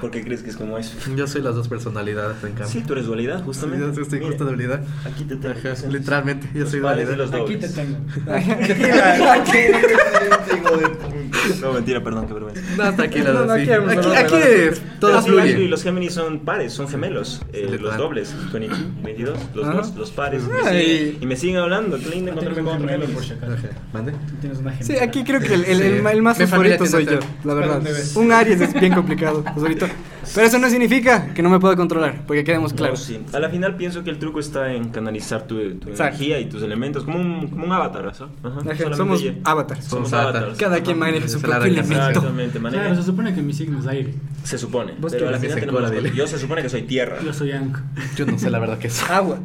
[0.00, 0.94] ¿Por qué crees que es como eso?
[1.16, 2.66] Yo soy las dos personalidades, en cambio.
[2.68, 3.86] Sí, tú eres dualidad, justamente.
[3.94, 4.82] Yo estoy Mira, justo de habilidad.
[5.06, 5.54] Aquí te tengo.
[5.54, 7.16] Ajá, literalmente, yo Los soy dualidad.
[7.16, 7.74] los Aquí te dobles.
[7.74, 7.96] tengo.
[11.60, 12.60] No, mentira, perdón, qué vergüenza.
[12.76, 13.62] No, tranquilo, No, no, sí.
[13.62, 15.68] aquí Aquí, aquí es, todo Los Géminis y fluye.
[15.68, 17.42] los Géminis son pares, son gemelos.
[17.52, 20.42] eh, Sí, los dobles, 22, 22, los dos, los pares.
[20.44, 21.98] Y me, siguen, y me siguen hablando.
[21.98, 23.34] Qué lindo tienes encontrarme un con gemelo, acaso.
[23.42, 24.12] Ajá, ¿Mande?
[24.12, 25.04] Tú tienes una Sí, gemela.
[25.04, 26.06] aquí creo que el, el, el Sí.
[26.12, 27.28] el más favorito soy yo, otro.
[27.44, 27.82] la verdad.
[28.16, 29.88] Un Aries es bien complicado, pues ahorita.
[30.34, 33.00] Pero eso no significa que no me pueda controlar, porque quedemos No, claros.
[33.02, 33.20] sí.
[33.32, 36.62] A la final pienso que el truco está en canalizar tu, tu energía y tus
[36.62, 38.32] elementos, como un, como un avatar, ¿sabes?
[38.42, 39.34] Ajá, Somos ya.
[39.44, 39.84] avatars.
[39.84, 40.58] Somos avatars.
[40.58, 42.08] Cada quien maneja su propio elemento.
[42.08, 42.82] Exactamente, maneja.
[42.84, 44.14] Claro, se supone que mi signo es aire.
[44.44, 44.92] Se supone.
[44.98, 46.12] ¿Vos Pero a la final tenemos cola, dile.
[46.14, 47.18] Yo se supone que soy tierra.
[47.24, 47.80] Yo soy Anko.
[48.16, 49.02] Yo no sé la verdad que es.
[49.10, 49.38] Agua.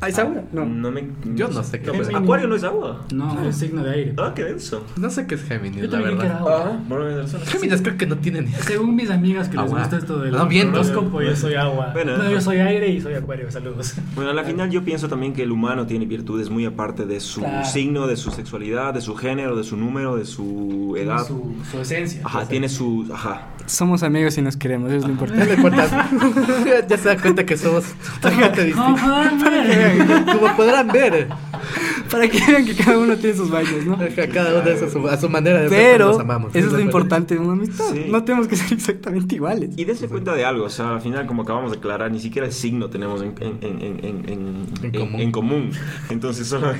[0.00, 0.42] ¿Ah, es agua?
[0.52, 0.64] No.
[0.66, 1.04] No me,
[1.34, 2.14] Yo no sé qué No, pues, es.
[2.14, 3.04] Acuario no es agua.
[3.12, 4.14] No, es signo de aire.
[4.18, 4.84] Ah, qué denso.
[4.96, 6.56] No sé qué es Géminis, Yo la también que era verdad.
[6.62, 6.80] agua.
[6.88, 7.26] Bueno.
[7.46, 10.42] Géminis creo que no tienen ni Según mis amigas que les gusta esto del No,
[10.44, 11.90] horóscopo, yo soy agua.
[11.92, 12.16] Bueno.
[12.16, 13.50] no, yo soy aire y soy acuario.
[13.50, 13.94] Saludos.
[14.14, 17.20] Bueno, a la final yo pienso también que el humano tiene virtudes muy aparte de
[17.20, 17.64] su Claro.
[17.66, 21.26] signo, de su sexualidad, de su género, de su número, de su edad.
[21.26, 22.22] Su, su esencia.
[22.24, 23.06] Ajá, tiene su...
[23.12, 23.48] Ajá.
[23.66, 25.56] Somos amigos y nos queremos, eso es lo importante.
[26.88, 27.84] ya, se da cuenta que somos
[28.20, 30.34] totalmente No, distintos.
[30.38, 31.28] Como podrán ver,
[32.10, 33.96] Para que vean que cada uno tiene sus vainas, ¿no?
[34.32, 36.54] cada uno es a su, a su manera de ser, Pero nos amamos.
[36.54, 37.84] eso es lo importante de una amistad.
[37.92, 38.06] Sí.
[38.08, 39.70] No tenemos que ser exactamente iguales.
[39.76, 42.46] Y dense cuenta de algo, o sea, al final, como acabamos de aclarar, ni siquiera
[42.46, 45.20] el signo tenemos en, en, en, en, en, En en- común.
[45.20, 45.70] en común.
[46.08, 46.72] Entonces, solo,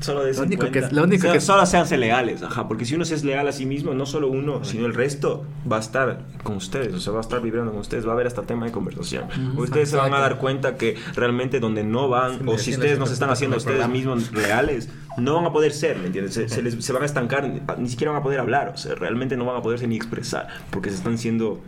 [0.00, 2.94] solo de Lo único que- lo único sea, que- Solo seanse leales, ajá, porque si
[2.94, 5.80] uno se es leal a sí mismo, no solo uno, sino el resto va a
[5.80, 8.42] estar con ustedes, o sea, va a estar vibrando con ustedes, va a haber hasta
[8.42, 9.24] tema de conversación.
[9.56, 12.98] Ustedes se van a dar cuenta que realmente donde no van, Sí, o si ustedes
[12.98, 16.34] no se están haciendo ustedes mismos reales, no van a poder ser, ¿me entiendes?
[16.34, 17.48] Se, se les- se van a estancar,
[17.78, 20.48] ni siquiera van a poder hablar, o sea, realmente no van a poderse ni expresar,
[20.70, 21.60] porque se están siendo...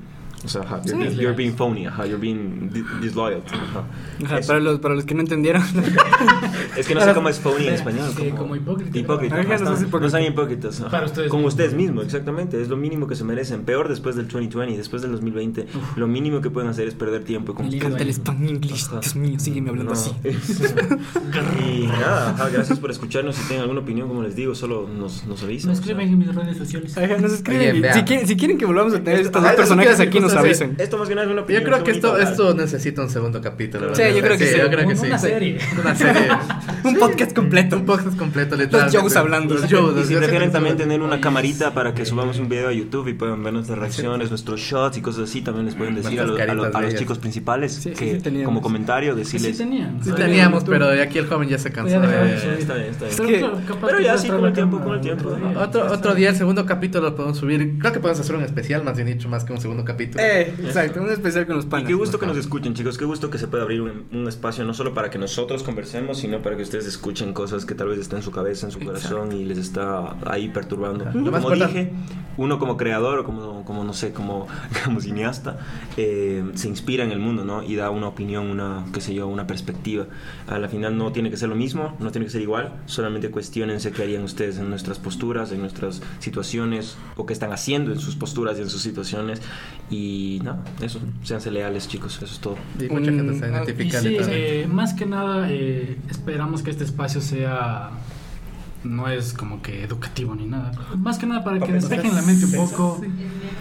[0.45, 3.43] O sea, ajá, you're, being, you're being phony, ajá, you're being di- disloyal.
[3.51, 3.85] ajá.
[4.25, 5.63] Ajá, para, los, para los que no entendieron.
[6.77, 8.11] Es que no sé cómo es phony en español.
[8.17, 8.99] sí, como hipócrita.
[8.99, 9.35] Hipócrita.
[9.37, 9.99] Ajá, ajá, no hipócrita.
[10.01, 10.81] No sean hipócritas.
[10.81, 10.91] ajá.
[10.91, 11.55] Para ustedes Como mismos.
[11.55, 12.61] ustedes mismos, exactamente.
[12.61, 13.63] Es lo mínimo que se merecen.
[13.65, 15.67] Peor después del 2020, después del 2020.
[15.97, 17.53] Lo mínimo que pueden hacer es perder tiempo.
[17.53, 18.85] y Me como- encanta el English.
[18.89, 19.01] Ajá.
[19.01, 19.99] Dios mío, sígueme hablando No.
[19.99, 20.11] así.
[21.67, 23.37] y nada, ajá, gracias por escucharnos.
[23.37, 25.75] Si tienen alguna opinión, como les digo, solo nos, nos avisan.
[25.75, 25.81] Sea.
[25.81, 26.97] escriben en mis redes sociales.
[26.97, 27.77] Ajá, nos escriben.
[27.83, 30.55] Oye, si, quieren, si quieren que volvamos a tener estos dos personajes aquí, nos Esto
[30.57, 30.63] sí.
[30.65, 30.77] avisen.
[30.79, 31.63] Esto más que nada es una opinión.
[31.65, 33.95] Yo creo que esto, esto necesita un segundo capítulo.
[33.95, 34.59] Sí, yo creo que sí.
[34.59, 35.07] Yo creo que sí.
[35.07, 35.59] Una serie.
[35.81, 36.29] Una serie.
[36.85, 37.77] Un podcast completo.
[37.77, 38.99] Un podcast completo, literalmente.
[38.99, 39.55] Joes hablando.
[39.55, 42.69] Los Joes, Y los si prefieren también tener una camarita para que subamos un video
[42.69, 45.95] a YouTube y puedan ver nuestras reacciones, nuestros shots y cosas así, también les pueden
[45.97, 48.47] decir a, los- a los- a los chicos principales Sí, sí, que sí teníamos.
[48.47, 49.57] como comentario Sí, decirles...
[49.57, 49.65] Sí
[50.15, 50.71] teníamos, YouTube.
[50.79, 51.97] pero aquí el joven ya se cansó.
[51.97, 53.47] Está bien, está bien.
[53.87, 55.29] Pero, ya sí, con el tiempo, con el tiempo.
[55.29, 55.59] otro día.
[55.59, 57.79] Otro, otro día, el segundo capítulo lo podemos subir.
[57.79, 60.16] Creo que podemos hacer un especial, más bien dicho, más que un segundo capítulo.
[60.19, 61.87] Eh, exacto, un especial con los Y panas.
[61.89, 62.99] qué gusto que nos escuchen, chicos.
[62.99, 66.19] Qué gusto que se pueda abrir un, un espacio no solo para que nosotros conversemos,
[66.19, 68.81] sino para que ustedes escuchen cosas que tal vez están en su cabeza, en su
[68.81, 71.05] corazón y les está ahí perturbando.
[71.05, 71.93] Más Como dije,
[72.37, 74.47] uno como creador o como, como no sé, como,
[74.85, 75.59] como cineasta,
[75.97, 77.63] eh, se inspira en el mundo, ¿no?
[77.63, 80.07] Y da una opinión, una, qué sé yo, una perspectiva.
[80.47, 82.81] A la final no tiene que ser lo mismo, no tiene que ser igual.
[82.87, 87.93] Solamente cuestionense qué harían ustedes en nuestras posturas, en nuestras situaciones o qué están haciendo
[87.93, 89.41] en sus posturas y en sus situaciones.
[89.91, 90.06] Y
[90.43, 91.01] nada, eso.
[91.23, 92.17] Séanse leales, chicos.
[92.17, 92.57] Eso es todo.
[92.79, 96.63] Y mucha gente Mm, se ah, Y identifica sí, eh, más que nada eh, esperamos
[96.63, 97.91] que este espacio sea
[98.85, 100.73] no es como que educativo ni nada.
[100.97, 103.01] Más que nada para que despejen la mente un poco,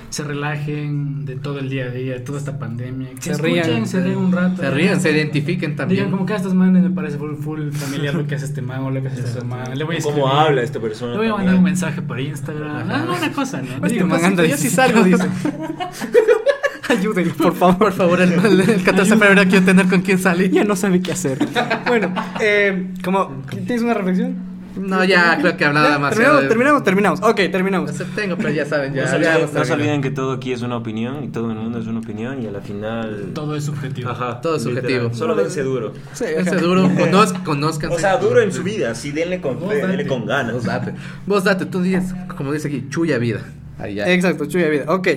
[0.10, 3.10] se relajen de todo el día a día, de toda esta pandemia.
[3.16, 3.88] Que Se escuchen, rían.
[3.88, 4.62] se ríen un rato.
[4.62, 6.00] Se ríen, se identifiquen también.
[6.00, 8.62] Digan como que a estas manes me parece full, full familiar lo que hace este
[8.62, 9.78] man o lo que hace este man.
[9.78, 10.22] Le voy a escribir.
[10.22, 11.12] ¿Cómo habla esta persona?
[11.14, 11.58] Le voy a mandar también?
[11.60, 12.90] un mensaje por Instagram.
[12.92, 13.74] Ah, no, una cosa, ¿no?
[13.76, 15.28] Este Digo, man pues, anda yo sí salgo, dice.
[16.90, 17.78] Ayuden, por favor.
[17.78, 20.52] Por favor, el, el 14 de febrero quiero tener con quién salir.
[20.52, 21.40] Ya no sabe qué hacer.
[21.88, 24.55] bueno, eh, como, ¿tienes una reflexión?
[24.76, 26.48] No, ya creo que hablaba demasiado.
[26.48, 27.22] terminamos, terminamos, terminamos.
[27.24, 27.92] Ok, terminamos.
[27.92, 29.04] No sé, tengo, pero ya saben, ya.
[29.04, 31.52] No se, ya olviden, no se olviden que todo aquí es una opinión y todo
[31.52, 33.32] el mundo es una opinión y a la final...
[33.34, 34.10] Todo es subjetivo.
[34.10, 35.14] Ajá, Todo es subjetivo.
[35.14, 35.94] Solo dense duro.
[36.14, 36.56] Sí, ajá.
[36.58, 37.92] duro, conozc, conozcan.
[37.92, 40.54] O sea, duro en su vida, sí, denle con fe, denle con ganas.
[40.54, 40.94] Vos date.
[41.26, 43.42] Vos date, tú dices, como dice aquí, chuya vida.
[43.78, 44.08] Ahí ya.
[44.12, 44.86] Exacto, chuya vida.
[44.88, 45.08] Ok,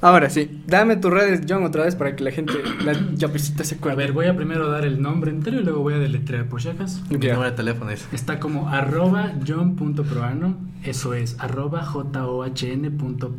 [0.00, 2.52] ahora sí, dame tus redes, John, otra vez para que la gente,
[2.84, 3.96] la llavecita se A acuerde.
[3.96, 6.68] ver, voy a primero dar el nombre entero y luego voy a deletrear por si
[6.68, 7.02] acaso.
[7.10, 8.06] Mi número de teléfono es.
[8.12, 13.38] Está como arroba john.proano, eso es arroba john.proano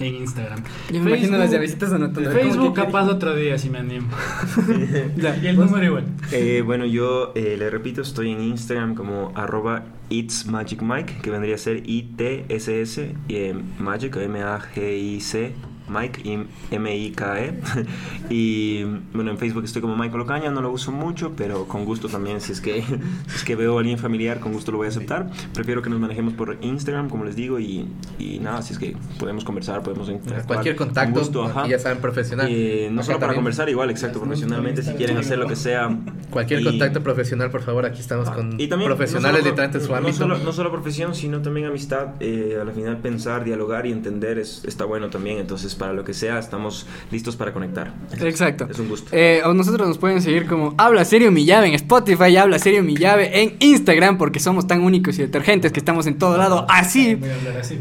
[0.00, 0.62] en Instagram.
[0.92, 2.30] Yo me imagino las llavecitas anotando.
[2.30, 4.08] Facebook ¿Cómo que- capaz otro día si me animo.
[5.16, 6.04] Ya, y el vos- número igual.
[6.32, 11.30] Eh, bueno, yo eh, le repito, estoy en Instagram como arroba It's Magic Mike, que
[11.30, 15.52] vendría a ser I-T-S-S, eh, Magic, M-A-G-I-C,
[15.88, 17.54] Mike, y M-I-K-E.
[18.30, 22.08] y bueno, en Facebook estoy como Michael Ocaña, no lo uso mucho, pero con gusto
[22.08, 22.82] también, si es que,
[23.26, 25.30] si es que veo a alguien familiar, con gusto lo voy a aceptar.
[25.54, 28.96] Prefiero que nos manejemos por Instagram, como les digo, y, y nada, si es que
[29.18, 30.46] podemos conversar, podemos interactuar.
[30.46, 31.66] Cualquier con contacto, gusto, ajá.
[31.66, 32.48] ya saben, profesional.
[32.50, 33.36] Eh, no Acá solo para también.
[33.36, 35.96] conversar, igual, exacto, profesionalmente, si quieren hacer lo que sea.
[36.30, 39.80] Cualquier Y- contacto profesional, por favor, aquí estamos con y también, profesionales no solo, en
[39.80, 40.16] su no ámbito.
[40.16, 42.14] solo, no solo profesión, sino también amistad.
[42.20, 45.38] Eh, al final pensar, dialogar y entender es, está bueno también.
[45.38, 47.92] Entonces, para lo que sea, estamos listos para conectar.
[48.20, 48.66] Exacto.
[48.70, 49.08] Es un gusto.
[49.12, 52.96] Eh, nosotros nos pueden seguir como Habla Serio Mi Llave en Spotify, Habla Serio Mi
[52.96, 57.14] Llave en Instagram, porque somos tan únicos y detergentes que estamos en todo lado así.
[57.14, 57.78] Voy a hablar así.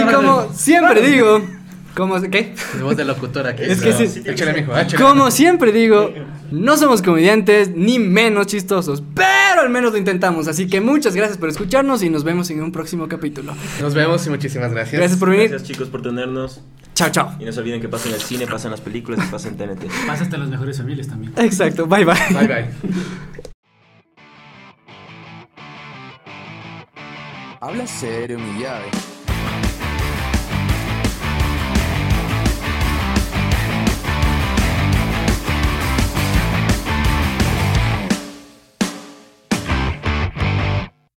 [0.00, 1.40] Y como siempre digo,
[1.94, 2.54] como, ¿qué?
[2.74, 3.62] Es voz de locutor aquí.
[3.62, 4.22] Es que sí.
[4.24, 5.02] Échale, mijo, échale.
[5.02, 6.12] Como siempre digo,
[6.50, 10.48] no somos comediantes ni menos chistosos, pero al menos lo intentamos.
[10.48, 13.54] Así que muchas gracias por escucharnos y nos vemos en un próximo capítulo.
[13.80, 14.98] Nos vemos y muchísimas gracias.
[14.98, 15.50] Gracias por venir.
[15.50, 16.60] Gracias, chicos, por tenernos.
[16.94, 17.34] Chao, chao.
[17.40, 19.84] Y no se olviden que pasen el cine, pasen las películas y pasen TNT.
[20.06, 21.32] Pasa hasta las mejores familias también.
[21.36, 22.14] Exacto, bye bye.
[22.30, 22.70] Bye, bye.
[27.60, 28.90] Habla serio, mi llave.